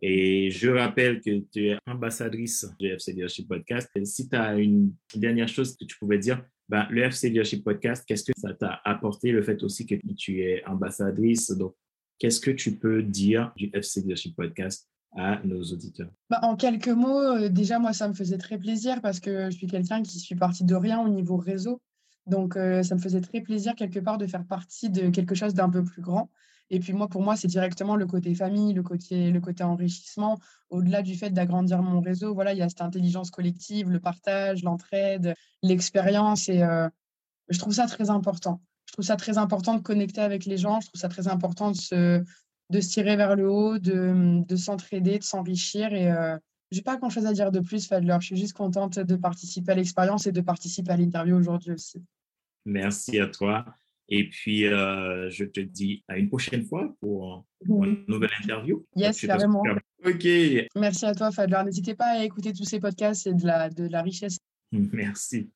Et 0.00 0.50
je 0.50 0.68
rappelle 0.68 1.20
que 1.20 1.40
tu 1.50 1.68
es 1.68 1.78
ambassadrice 1.86 2.66
du 2.78 2.88
FC 2.88 3.12
Leadership 3.12 3.48
Podcast. 3.48 3.88
Et 3.94 4.04
si 4.04 4.28
tu 4.28 4.36
as 4.36 4.54
une 4.58 4.92
dernière 5.14 5.48
chose 5.48 5.76
que 5.76 5.84
tu 5.84 5.96
pouvais 5.98 6.18
dire, 6.18 6.44
ben, 6.68 6.86
le 6.90 7.02
FC 7.02 7.28
Leadership 7.28 7.64
Podcast, 7.64 8.04
qu'est-ce 8.06 8.24
que 8.24 8.32
ça 8.36 8.52
t'a 8.54 8.80
apporté, 8.84 9.32
le 9.32 9.42
fait 9.42 9.62
aussi 9.62 9.86
que 9.86 9.94
tu 10.16 10.42
es 10.42 10.64
ambassadrice? 10.66 11.50
Donc, 11.52 11.74
qu'est-ce 12.18 12.40
que 12.40 12.50
tu 12.50 12.76
peux 12.76 13.02
dire 13.02 13.52
du 13.56 13.70
FC 13.72 14.00
Leadership 14.00 14.36
Podcast 14.36 14.88
à 15.16 15.40
nos 15.44 15.62
auditeurs 15.62 16.10
bah, 16.30 16.40
En 16.42 16.56
quelques 16.56 16.88
mots, 16.88 17.20
euh, 17.20 17.48
déjà, 17.48 17.78
moi, 17.78 17.92
ça 17.92 18.08
me 18.08 18.14
faisait 18.14 18.38
très 18.38 18.58
plaisir 18.58 19.00
parce 19.00 19.20
que 19.20 19.50
je 19.50 19.56
suis 19.56 19.66
quelqu'un 19.66 20.02
qui 20.02 20.18
suis 20.18 20.34
parti 20.34 20.64
de 20.64 20.74
rien 20.74 21.00
au 21.00 21.08
niveau 21.08 21.36
réseau. 21.36 21.80
Donc, 22.26 22.56
euh, 22.56 22.82
ça 22.82 22.94
me 22.94 23.00
faisait 23.00 23.20
très 23.20 23.40
plaisir 23.40 23.74
quelque 23.74 24.00
part 24.00 24.18
de 24.18 24.26
faire 24.26 24.44
partie 24.44 24.90
de 24.90 25.10
quelque 25.10 25.34
chose 25.34 25.54
d'un 25.54 25.70
peu 25.70 25.84
plus 25.84 26.02
grand. 26.02 26.30
Et 26.70 26.80
puis 26.80 26.92
moi, 26.92 27.08
pour 27.08 27.22
moi, 27.22 27.36
c'est 27.36 27.48
directement 27.48 27.94
le 27.94 28.06
côté 28.06 28.34
famille, 28.34 28.72
le 28.72 28.82
côté, 28.82 29.30
le 29.30 29.40
côté 29.40 29.62
enrichissement. 29.62 30.38
Au-delà 30.70 31.02
du 31.02 31.14
fait 31.14 31.30
d'agrandir 31.30 31.82
mon 31.82 32.00
réseau, 32.00 32.34
voilà, 32.34 32.52
il 32.52 32.58
y 32.58 32.62
a 32.62 32.68
cette 32.68 32.80
intelligence 32.80 33.30
collective, 33.30 33.90
le 33.90 34.00
partage, 34.00 34.62
l'entraide, 34.62 35.34
l'expérience. 35.62 36.48
Et 36.48 36.62
euh, 36.62 36.88
je 37.48 37.58
trouve 37.58 37.74
ça 37.74 37.86
très 37.86 38.08
important. 38.08 38.62
Je 38.86 38.94
trouve 38.94 39.04
ça 39.04 39.16
très 39.16 39.38
important 39.38 39.74
de 39.74 39.82
connecter 39.82 40.22
avec 40.22 40.46
les 40.46 40.56
gens. 40.56 40.80
Je 40.80 40.88
trouve 40.88 41.00
ça 41.00 41.08
très 41.08 41.28
important 41.28 41.70
de 41.70 41.76
se, 41.76 42.24
de 42.70 42.80
se 42.80 42.90
tirer 42.90 43.16
vers 43.16 43.36
le 43.36 43.48
haut, 43.48 43.78
de, 43.78 44.56
s'entraider, 44.56 45.18
de 45.18 45.24
s'enrichir. 45.24 45.92
Et 45.92 46.10
euh, 46.10 46.36
je 46.70 46.78
n'ai 46.78 46.82
pas 46.82 46.96
grand-chose 46.96 47.26
à 47.26 47.32
dire 47.32 47.52
de 47.52 47.60
plus, 47.60 47.86
Fadler. 47.86 48.16
Je 48.20 48.26
suis 48.26 48.36
juste 48.36 48.54
contente 48.54 48.98
de 48.98 49.16
participer 49.16 49.72
à 49.72 49.74
l'expérience 49.74 50.26
et 50.26 50.32
de 50.32 50.40
participer 50.40 50.92
à 50.92 50.96
l'interview 50.96 51.36
aujourd'hui 51.36 51.72
aussi. 51.72 52.02
Merci 52.64 53.20
à 53.20 53.28
toi. 53.28 53.64
Et 54.08 54.28
puis, 54.28 54.66
euh, 54.66 55.30
je 55.30 55.44
te 55.44 55.60
dis 55.60 56.04
à 56.08 56.18
une 56.18 56.28
prochaine 56.28 56.64
fois 56.64 56.94
pour, 57.00 57.46
une 57.66 58.04
nouvelle 58.06 58.30
interview. 58.42 58.84
Yes, 58.96 59.20
carrément. 59.20 59.62
OK. 60.04 60.26
Merci 60.76 61.06
à 61.06 61.14
toi, 61.14 61.30
Fadler. 61.30 61.62
N'hésitez 61.64 61.94
pas 61.94 62.18
à 62.18 62.24
écouter 62.24 62.52
tous 62.52 62.64
ces 62.64 62.80
podcasts, 62.80 63.22
c'est 63.22 63.34
de 63.34 63.46
la, 63.46 63.70
de 63.70 63.86
la 63.88 64.02
richesse. 64.02 64.38
Merci. 64.72 65.50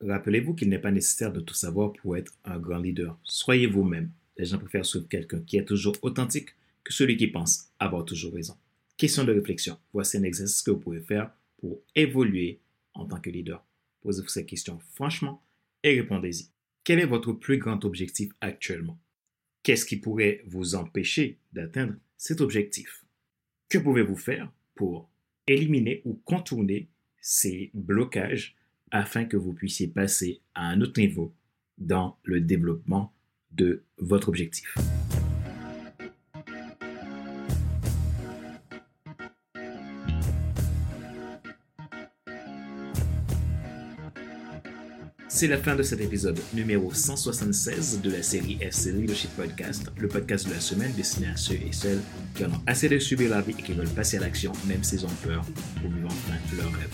Rappelez-vous 0.00 0.54
qu'il 0.54 0.68
n'est 0.68 0.78
pas 0.78 0.90
nécessaire 0.90 1.32
de 1.32 1.40
tout 1.40 1.54
savoir 1.54 1.92
pour 1.92 2.16
être 2.16 2.32
un 2.44 2.58
grand 2.58 2.78
leader. 2.78 3.18
Soyez 3.24 3.66
vous-même. 3.66 4.10
Les 4.36 4.44
gens 4.44 4.58
préfèrent 4.58 4.84
suivre 4.84 5.08
quelqu'un 5.08 5.40
qui 5.40 5.56
est 5.56 5.64
toujours 5.64 5.96
authentique 6.02 6.50
que 6.84 6.92
celui 6.92 7.16
qui 7.16 7.26
pense 7.28 7.70
avoir 7.78 8.04
toujours 8.04 8.34
raison. 8.34 8.56
Question 8.96 9.24
de 9.24 9.32
réflexion. 9.32 9.78
Voici 9.92 10.18
un 10.18 10.22
exercice 10.22 10.62
que 10.62 10.70
vous 10.70 10.80
pouvez 10.80 11.00
faire 11.00 11.30
pour 11.58 11.80
évoluer 11.94 12.60
en 12.94 13.06
tant 13.06 13.20
que 13.20 13.30
leader. 13.30 13.64
Posez-vous 14.02 14.28
ces 14.28 14.46
questions 14.46 14.78
franchement 14.94 15.42
et 15.82 16.00
répondez-y. 16.00 16.48
Quel 16.84 17.00
est 17.00 17.06
votre 17.06 17.32
plus 17.32 17.58
grand 17.58 17.84
objectif 17.84 18.30
actuellement? 18.40 18.98
Qu'est-ce 19.62 19.86
qui 19.86 19.96
pourrait 19.96 20.42
vous 20.46 20.74
empêcher 20.74 21.38
d'atteindre 21.52 21.94
cet 22.16 22.40
objectif? 22.40 23.04
Que 23.68 23.78
pouvez-vous 23.78 24.16
faire 24.16 24.52
pour 24.74 25.10
éliminer 25.46 26.02
ou 26.04 26.14
contourner 26.24 26.88
ces 27.20 27.70
blocages 27.74 28.54
afin 28.90 29.24
que 29.24 29.36
vous 29.36 29.52
puissiez 29.52 29.88
passer 29.88 30.40
à 30.54 30.66
un 30.68 30.80
autre 30.80 31.00
niveau 31.00 31.34
dans 31.78 32.18
le 32.22 32.40
développement 32.40 33.12
de 33.52 33.84
votre 33.98 34.28
objectif. 34.28 34.76
C'est 45.36 45.48
la 45.48 45.58
fin 45.58 45.76
de 45.76 45.82
cet 45.82 46.00
épisode 46.00 46.40
numéro 46.54 46.90
176 46.94 48.00
de 48.00 48.10
la 48.10 48.22
série 48.22 48.56
FC 48.58 48.90
Leadership 48.90 49.28
Podcast, 49.36 49.84
le 49.98 50.08
podcast 50.08 50.48
de 50.48 50.54
la 50.54 50.60
semaine 50.60 50.90
destiné 50.96 51.26
à 51.26 51.36
ceux 51.36 51.56
et 51.56 51.72
celles 51.72 52.00
qui 52.34 52.46
en 52.46 52.48
ont 52.48 52.62
assez 52.66 52.88
de 52.88 52.98
subir 52.98 53.28
la 53.28 53.42
vie 53.42 53.54
et 53.58 53.62
qui 53.62 53.74
veulent 53.74 53.86
passer 53.86 54.16
à 54.16 54.20
l'action 54.20 54.50
même 54.66 54.82
s'ils 54.82 55.04
ont 55.04 55.14
peur 55.22 55.44
pour 55.82 55.90
vivre 55.90 56.08
enfin 56.08 56.38
leur 56.56 56.72
rêve. 56.72 56.88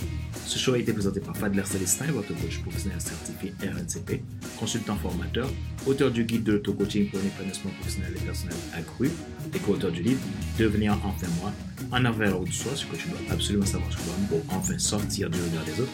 Ce 0.45 0.59
show 0.59 0.75
a 0.75 0.79
été 0.81 0.93
présenté 0.93 1.21
par 1.21 1.37
Fadler 1.37 1.63
Célestin, 1.65 2.07
votre 2.07 2.35
coach 2.35 2.61
professionnel 2.63 3.01
certifié 3.01 3.55
RNCP, 3.63 4.25
consultant 4.59 4.97
formateur, 4.97 5.49
auteur 5.87 6.11
du 6.11 6.25
guide 6.25 6.43
de 6.43 6.55
l'auto-coaching 6.55 7.11
pour 7.11 7.21
un 7.21 7.27
épanouissement 7.27 7.71
professionnel 7.79 8.13
et 8.17 8.25
personnel 8.25 8.57
accru 8.75 9.09
et 9.55 9.59
co-auteur 9.61 9.93
du 9.93 10.03
livre 10.03 10.21
Devenir 10.59 10.99
enfin 11.05 11.29
moi, 11.41 11.53
en 11.91 12.05
envers 12.05 12.39
de 12.39 12.51
soi, 12.51 12.77
ce 12.77 12.87
que 12.87 12.97
tu 12.97 13.09
dois 13.09 13.19
absolument 13.31 13.67
savoir 13.67 13.91
sur 13.93 14.03
toi 14.03 14.15
pour 14.29 14.55
enfin 14.55 14.79
sortir 14.79 15.31
du 15.31 15.41
regard 15.41 15.65
des 15.65 15.81
autres 15.81 15.93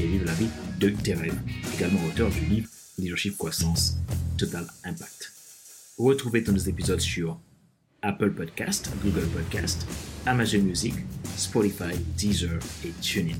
et 0.00 0.06
vivre 0.06 0.26
la 0.26 0.34
vie 0.34 0.48
de 0.78 0.90
tes 0.90 1.14
rêves. 1.14 1.38
Également 1.74 2.04
auteur 2.06 2.30
du 2.30 2.40
livre 2.46 2.68
Leadership 2.98 3.36
Croissance 3.36 3.98
Total 4.36 4.66
Impact. 4.84 5.32
Retrouvez 5.98 6.42
tous 6.44 6.52
nos 6.52 6.58
épisodes 6.58 7.00
sur 7.00 7.38
Apple 8.02 8.30
Podcast, 8.32 8.90
Google 9.04 9.26
Podcast, 9.28 9.86
Amazon 10.26 10.60
Music, 10.60 10.94
Spotify, 11.36 11.96
Deezer 12.16 12.58
et 12.84 12.92
TuneIn 13.00 13.36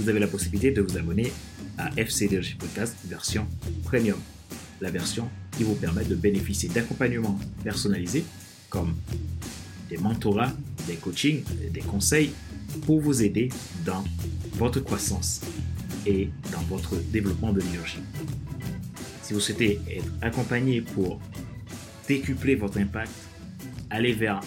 vous 0.00 0.08
avez 0.08 0.18
la 0.18 0.28
possibilité 0.28 0.70
de 0.70 0.80
vous 0.80 0.96
abonner 0.96 1.30
à 1.76 1.90
FC 1.96 2.26
Leadership 2.26 2.58
Podcast 2.58 2.96
version 3.04 3.46
premium, 3.84 4.18
la 4.80 4.90
version 4.90 5.28
qui 5.56 5.62
vous 5.62 5.74
permet 5.74 6.04
de 6.04 6.14
bénéficier 6.14 6.70
d'accompagnements 6.70 7.38
personnalisés 7.62 8.24
comme 8.70 8.94
des 9.90 9.98
mentorats, 9.98 10.52
des 10.86 10.94
coachings, 10.94 11.42
des 11.72 11.80
conseils 11.80 12.30
pour 12.86 13.00
vous 13.00 13.22
aider 13.22 13.50
dans 13.84 14.02
votre 14.54 14.80
croissance 14.80 15.42
et 16.06 16.30
dans 16.52 16.62
votre 16.62 16.96
développement 17.10 17.52
de 17.52 17.60
leadership. 17.60 18.00
Si 19.22 19.34
vous 19.34 19.40
souhaitez 19.40 19.80
être 19.88 20.10
accompagné 20.22 20.80
pour 20.80 21.20
décupler 22.08 22.54
votre 22.54 22.78
impact, 22.78 23.12
aller 23.90 24.12
vers 24.12 24.40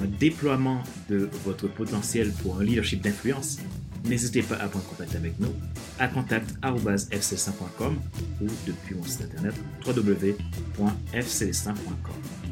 un 0.00 0.06
déploiement 0.18 0.82
de 1.08 1.30
votre 1.44 1.68
potentiel 1.68 2.32
pour 2.42 2.58
un 2.60 2.64
leadership 2.64 3.02
d'influence, 3.02 3.58
n'hésitez 4.04 4.42
pas 4.42 4.56
à 4.56 4.68
prendre 4.68 4.84
contact 4.86 5.14
avec 5.14 5.38
nous 5.40 5.54
à 5.98 6.08
contact.fc100.com 6.08 7.96
ou 8.40 8.46
depuis 8.66 8.94
mon 8.94 9.04
site 9.04 9.22
internet 9.22 9.54
www.fc100.com. 9.86 12.51